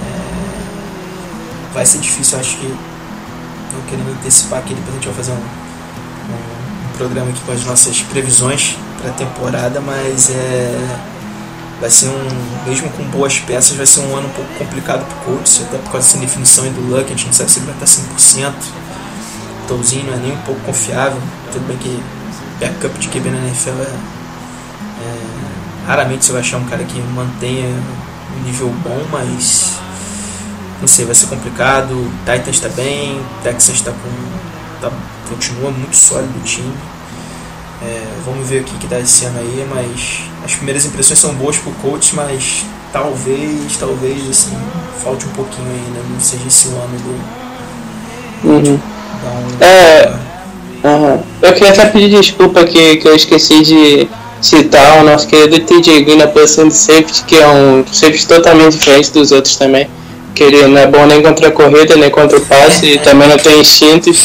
É, 0.00 1.74
vai 1.74 1.84
ser 1.84 1.98
difícil, 1.98 2.38
acho 2.38 2.56
que. 2.58 2.68
Não 2.68 3.82
querendo 3.90 4.12
antecipar 4.12 4.60
aqui, 4.60 4.72
depois 4.72 4.90
a 4.90 4.94
gente 4.94 5.06
vai 5.06 5.14
fazer 5.16 5.32
um, 5.32 5.34
um, 5.34 6.96
programa 6.96 7.30
aqui 7.30 7.40
com 7.44 7.52
as 7.52 7.64
nossas 7.64 8.00
previsões 8.00 8.76
pra 9.02 9.10
temporada, 9.12 9.80
mas 9.80 10.30
é 10.30 10.98
vai 11.80 11.90
ser 11.90 12.08
um, 12.08 12.68
mesmo 12.68 12.90
com 12.90 13.04
boas 13.04 13.38
peças, 13.38 13.76
vai 13.76 13.86
ser 13.86 14.00
um 14.00 14.16
ano 14.16 14.28
um 14.28 14.32
pouco 14.32 14.52
complicado 14.54 15.06
pro 15.06 15.16
Colts, 15.24 15.62
até 15.62 15.78
por 15.78 15.92
causa 15.92 16.06
dessa 16.06 16.16
indefinição 16.16 16.64
aí 16.64 16.70
do 16.70 16.80
Luck, 16.80 17.04
a 17.04 17.08
gente 17.08 17.26
não 17.26 17.32
sabe 17.32 17.50
se 17.50 17.58
ele 17.58 17.66
vai 17.66 17.74
estar 17.74 17.86
100%. 17.86 18.52
Tolzinho 19.68 20.06
não 20.06 20.14
é 20.14 20.16
nem 20.16 20.32
um 20.32 20.40
pouco 20.42 20.60
confiável, 20.62 21.20
tudo 21.52 21.66
bem 21.66 21.76
que 21.76 22.02
backup 22.58 22.98
de 22.98 23.08
QB 23.08 23.30
na 23.30 23.38
NFL 23.38 23.70
é, 23.70 23.94
é, 25.04 25.86
raramente 25.86 26.24
você 26.24 26.32
vai 26.32 26.40
achar 26.40 26.56
um 26.56 26.64
cara 26.64 26.82
que 26.84 26.98
mantenha 27.00 27.68
um 27.68 28.44
nível 28.44 28.68
bom, 28.82 29.06
mas 29.12 29.78
não 30.80 30.86
sei, 30.86 31.04
vai 31.04 31.14
ser 31.14 31.26
complicado. 31.26 31.92
O 31.92 32.10
Titans 32.20 32.56
está 32.56 32.68
bem, 32.68 33.18
o 33.18 33.42
Texas 33.42 33.76
está 33.76 33.90
com. 33.90 34.80
Tá, 34.80 34.92
continua 35.28 35.70
muito 35.70 35.96
sólido 35.96 36.38
o 36.38 36.42
time. 36.42 36.72
É, 37.80 38.02
vamos 38.24 38.48
ver 38.48 38.62
o 38.62 38.64
que, 38.64 38.76
que 38.76 38.86
dá 38.88 38.98
esse 38.98 39.24
ano 39.24 39.38
aí, 39.38 39.66
mas 39.72 40.20
as 40.44 40.54
primeiras 40.54 40.84
impressões 40.84 41.18
são 41.18 41.32
boas 41.34 41.56
pro 41.56 41.70
coach, 41.72 42.14
mas 42.14 42.64
talvez, 42.92 43.76
talvez 43.78 44.28
assim, 44.28 44.56
falte 45.02 45.26
um 45.26 45.30
pouquinho 45.30 45.68
ainda, 45.68 46.00
não 46.12 46.20
seja 46.20 46.42
esse 46.48 46.68
ano 46.68 46.98
do. 48.42 48.48
Uhum. 48.48 48.74
um- 48.74 49.64
É. 49.64 50.12
Aham. 50.84 51.20
Eu 51.42 51.52
queria 51.54 51.70
até 51.70 51.86
pedir 51.86 52.10
desculpa 52.10 52.64
que, 52.64 52.96
que 52.96 53.08
eu 53.08 53.14
esqueci 53.14 53.62
de 53.62 54.08
citar 54.40 55.00
o 55.00 55.04
nosso 55.04 55.26
querido 55.26 55.58
TJ 55.60 56.02
Green 56.04 56.16
na 56.16 56.28
posição 56.28 56.68
de 56.68 56.74
safety, 56.74 57.24
que 57.24 57.36
é 57.36 57.46
um 57.48 57.84
safety 57.92 58.26
totalmente 58.26 58.72
diferente 58.76 59.10
dos 59.12 59.32
outros 59.32 59.56
também. 59.56 59.88
Que 60.34 60.44
ele 60.44 60.66
não 60.68 60.78
é 60.78 60.86
bom 60.86 61.04
nem 61.06 61.20
contra 61.20 61.48
a 61.48 61.50
corrida, 61.50 61.96
nem 61.96 62.10
contra 62.10 62.38
o 62.38 62.40
passe, 62.42 62.86
e 62.86 62.98
também 62.98 63.28
não 63.28 63.36
tem 63.38 63.60
instinto. 63.60 64.10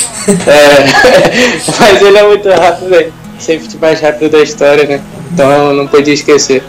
É, 0.47 1.59
mas 1.79 2.01
ele 2.01 2.17
é 2.17 2.23
muito 2.23 2.47
rápido, 2.49 2.89
velho. 2.89 3.13
Safety 3.43 3.77
mais 3.77 3.99
rápido 3.99 4.31
da 4.31 4.41
história, 4.41 4.85
né? 4.85 5.03
Então 5.31 5.73
não 5.73 5.87
podia 5.87 6.13
esquecer. 6.13 6.63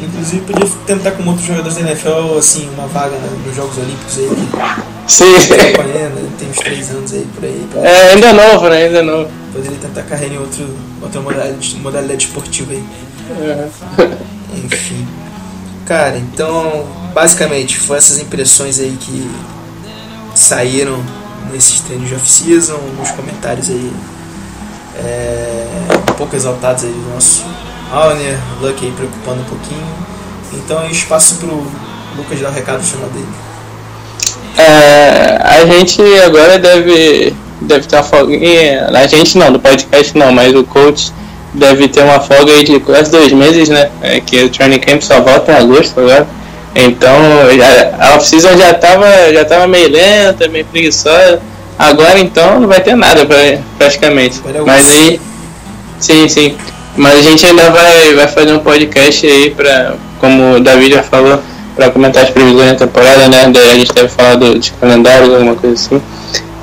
Inclusive 0.00 0.40
podia 0.42 0.68
tentar 0.86 1.12
com 1.12 1.24
outros 1.28 1.46
jogadores 1.46 1.76
da 1.76 1.82
NFL, 1.82 2.36
assim, 2.36 2.68
uma 2.74 2.88
vaga 2.88 3.14
né, 3.16 3.28
nos 3.46 3.54
Jogos 3.54 3.78
Olímpicos 3.78 4.18
aí, 4.18 4.28
que 5.06 5.12
Sim. 5.12 5.32
tá 5.48 5.82
tem 6.38 6.50
uns 6.50 6.56
três 6.56 6.90
anos 6.90 7.12
aí 7.12 7.26
por 7.34 7.44
aí, 7.44 7.66
pra 7.70 7.80
É, 7.82 8.12
ainda 8.12 8.26
é 8.26 8.32
novo, 8.32 8.68
né? 8.68 8.84
Ainda 8.84 8.98
é 8.98 9.02
novo. 9.02 9.30
poderia 9.52 9.78
tentar 9.78 10.02
carreira 10.02 10.34
em 10.34 10.38
outro, 10.38 10.68
outra 11.00 11.20
modalidade, 11.20 11.76
modalidade 11.76 12.26
esportiva 12.26 12.72
aí. 12.72 12.82
Enfim. 14.64 15.06
Cara, 15.86 16.18
então, 16.18 16.84
basicamente, 17.14 17.78
foi 17.78 17.98
essas 17.98 18.18
impressões 18.18 18.80
aí 18.80 18.96
que 18.98 19.30
saíram 20.34 21.00
nesses 21.52 21.80
treinos 21.80 22.08
de 22.08 22.14
off-season, 22.14 22.78
nos 22.98 23.10
comentários 23.10 23.68
aí, 23.68 23.92
é, 24.98 25.66
um 26.10 26.14
pouco 26.14 26.34
exaltados 26.36 26.84
aí 26.84 26.90
do 26.90 27.14
nosso 27.14 27.44
Alner, 27.92 28.38
Luck 28.60 28.84
aí 28.84 28.92
preocupando 28.92 29.42
um 29.42 29.44
pouquinho. 29.44 29.86
Então, 30.52 30.88
espaço 30.90 31.36
pro 31.36 31.66
Lucas 32.16 32.40
dar 32.40 32.50
o 32.50 32.52
recado 32.52 32.82
final 32.82 33.08
dele. 33.10 33.28
É, 34.58 35.38
a 35.42 35.64
gente 35.66 36.00
agora 36.24 36.58
deve 36.58 37.34
deve 37.60 37.86
ter 37.86 37.96
uma 37.96 38.02
folguinha. 38.02 38.88
A 38.88 39.06
gente 39.06 39.38
não, 39.38 39.52
do 39.52 39.58
podcast 39.58 40.16
não, 40.16 40.32
mas 40.32 40.54
o 40.54 40.64
coach 40.64 41.12
deve 41.54 41.88
ter 41.88 42.02
uma 42.02 42.20
folga 42.20 42.52
aí 42.52 42.64
de 42.64 42.80
quase 42.80 43.10
dois 43.10 43.32
meses, 43.32 43.68
né? 43.68 43.90
É, 44.02 44.20
que 44.20 44.44
o 44.44 44.50
training 44.50 44.78
camp 44.78 45.02
só 45.02 45.20
volta 45.20 45.52
em 45.52 45.56
agosto 45.56 45.98
agora. 45.98 46.26
Então 46.74 47.16
já, 47.56 47.96
a 47.98 48.16
off-season 48.16 48.56
já 48.56 48.74
tava, 48.74 49.06
já 49.32 49.44
tava 49.44 49.66
meio 49.66 49.90
lenta, 49.90 50.48
meio 50.48 50.64
preguiçosa. 50.64 51.40
Agora 51.82 52.20
então 52.20 52.60
não 52.60 52.68
vai 52.68 52.80
ter 52.80 52.94
nada 52.94 53.26
pra, 53.26 53.36
praticamente. 53.76 54.40
Mas 54.64 54.88
aí. 54.88 55.20
Sim, 55.98 56.28
sim. 56.28 56.56
Mas 56.96 57.18
a 57.18 57.22
gente 57.22 57.44
ainda 57.44 57.70
vai, 57.70 58.14
vai 58.14 58.28
fazer 58.28 58.52
um 58.52 58.60
podcast 58.60 59.26
aí 59.26 59.50
pra, 59.50 59.94
como 60.20 60.56
o 60.56 60.60
David 60.60 60.94
já 60.94 61.02
falou, 61.02 61.40
pra 61.74 61.90
comentar 61.90 62.22
as 62.22 62.30
previsões 62.30 62.72
da 62.72 62.86
temporada, 62.86 63.28
né? 63.28 63.48
Daí 63.52 63.70
a 63.70 63.74
gente 63.74 63.92
deve 63.92 64.08
falar 64.08 64.36
do, 64.36 64.58
de 64.58 64.70
calendário, 64.72 65.34
alguma 65.34 65.56
coisa 65.56 65.74
assim. 65.74 66.00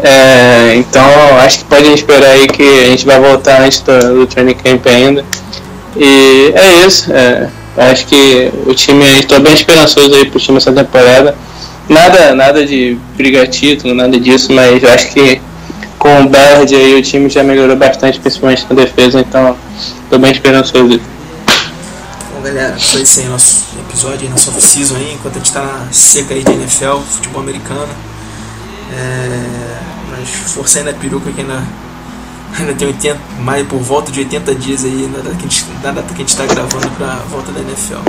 É, 0.02 0.76
então 0.76 1.04
acho 1.40 1.60
que 1.60 1.66
podem 1.66 1.94
esperar 1.94 2.30
aí 2.30 2.48
que 2.48 2.64
a 2.64 2.86
gente 2.86 3.06
vai 3.06 3.20
voltar 3.20 3.62
antes 3.62 3.82
do, 3.82 4.20
do 4.20 4.28
training 4.28 4.54
camp 4.54 4.88
ainda. 4.88 5.26
E 5.98 6.54
é 6.56 6.86
isso. 6.86 7.12
É, 7.12 7.50
acho 7.76 8.06
que 8.06 8.52
o 8.66 8.74
time, 8.74 9.04
estou 9.20 9.42
bem 9.42 9.54
esperançoso 9.54 10.14
aí 10.16 10.26
pro 10.30 10.40
time 10.40 10.58
essa 10.58 10.72
temporada. 10.72 11.36
Nada, 11.90 12.36
nada 12.36 12.64
de 12.64 12.96
brigar 13.18 13.48
título, 13.48 13.96
nada 13.96 14.20
disso, 14.20 14.54
mas 14.54 14.84
eu 14.84 14.90
acho 14.94 15.10
que 15.10 15.42
com 15.98 16.22
o 16.22 16.30
Bird 16.30 16.76
aí 16.76 16.94
o 16.94 17.02
time 17.02 17.28
já 17.30 17.44
melhorou 17.44 17.76
bastante, 17.76 18.20
principalmente 18.20 18.66
na 18.70 18.76
defesa, 18.76 19.20
então 19.20 19.58
estou 20.04 20.20
bem 20.20 20.32
esperançoso. 20.32 21.02
Bom, 22.32 22.42
galera, 22.44 22.78
foi 22.80 23.02
esse 23.02 23.22
aí 23.22 23.28
nosso 23.28 23.66
episódio, 23.90 24.30
nosso 24.30 24.52
off-season 24.52 24.96
aí, 24.98 25.14
enquanto 25.16 25.38
a 25.38 25.40
gente 25.40 25.52
tá 25.52 25.62
na 25.62 25.92
seca 25.92 26.36
aí 26.36 26.44
de 26.44 26.52
NFL, 26.52 27.00
futebol 27.10 27.42
americano. 27.42 27.90
É, 28.96 29.80
mas 30.12 30.30
força 30.30 30.80
aí 30.80 30.86
na 30.86 30.94
peruca 30.94 31.32
que 31.32 31.42
ainda, 31.42 31.64
ainda 32.58 32.74
tem 32.76 32.88
80, 32.88 33.20
mais 33.40 33.68
por 33.68 33.80
volta 33.80 34.12
de 34.12 34.20
80 34.20 34.56
dias 34.56 34.86
aí 34.86 35.12
na 35.12 35.24
data 35.24 35.36
que 35.36 35.46
a 35.46 35.50
gente, 35.50 35.66
na 35.84 35.92
data 35.92 36.14
que 36.14 36.22
a 36.22 36.26
gente 36.26 36.38
tá 36.38 36.46
gravando 36.46 36.88
pra 36.92 37.16
volta 37.32 37.52
da 37.52 37.62
NFL. 37.62 38.08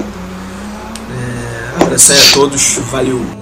É, 1.11 1.82
abraço 1.82 2.12
aí 2.12 2.18
a 2.18 2.32
todos, 2.32 2.78
valeu! 2.90 3.39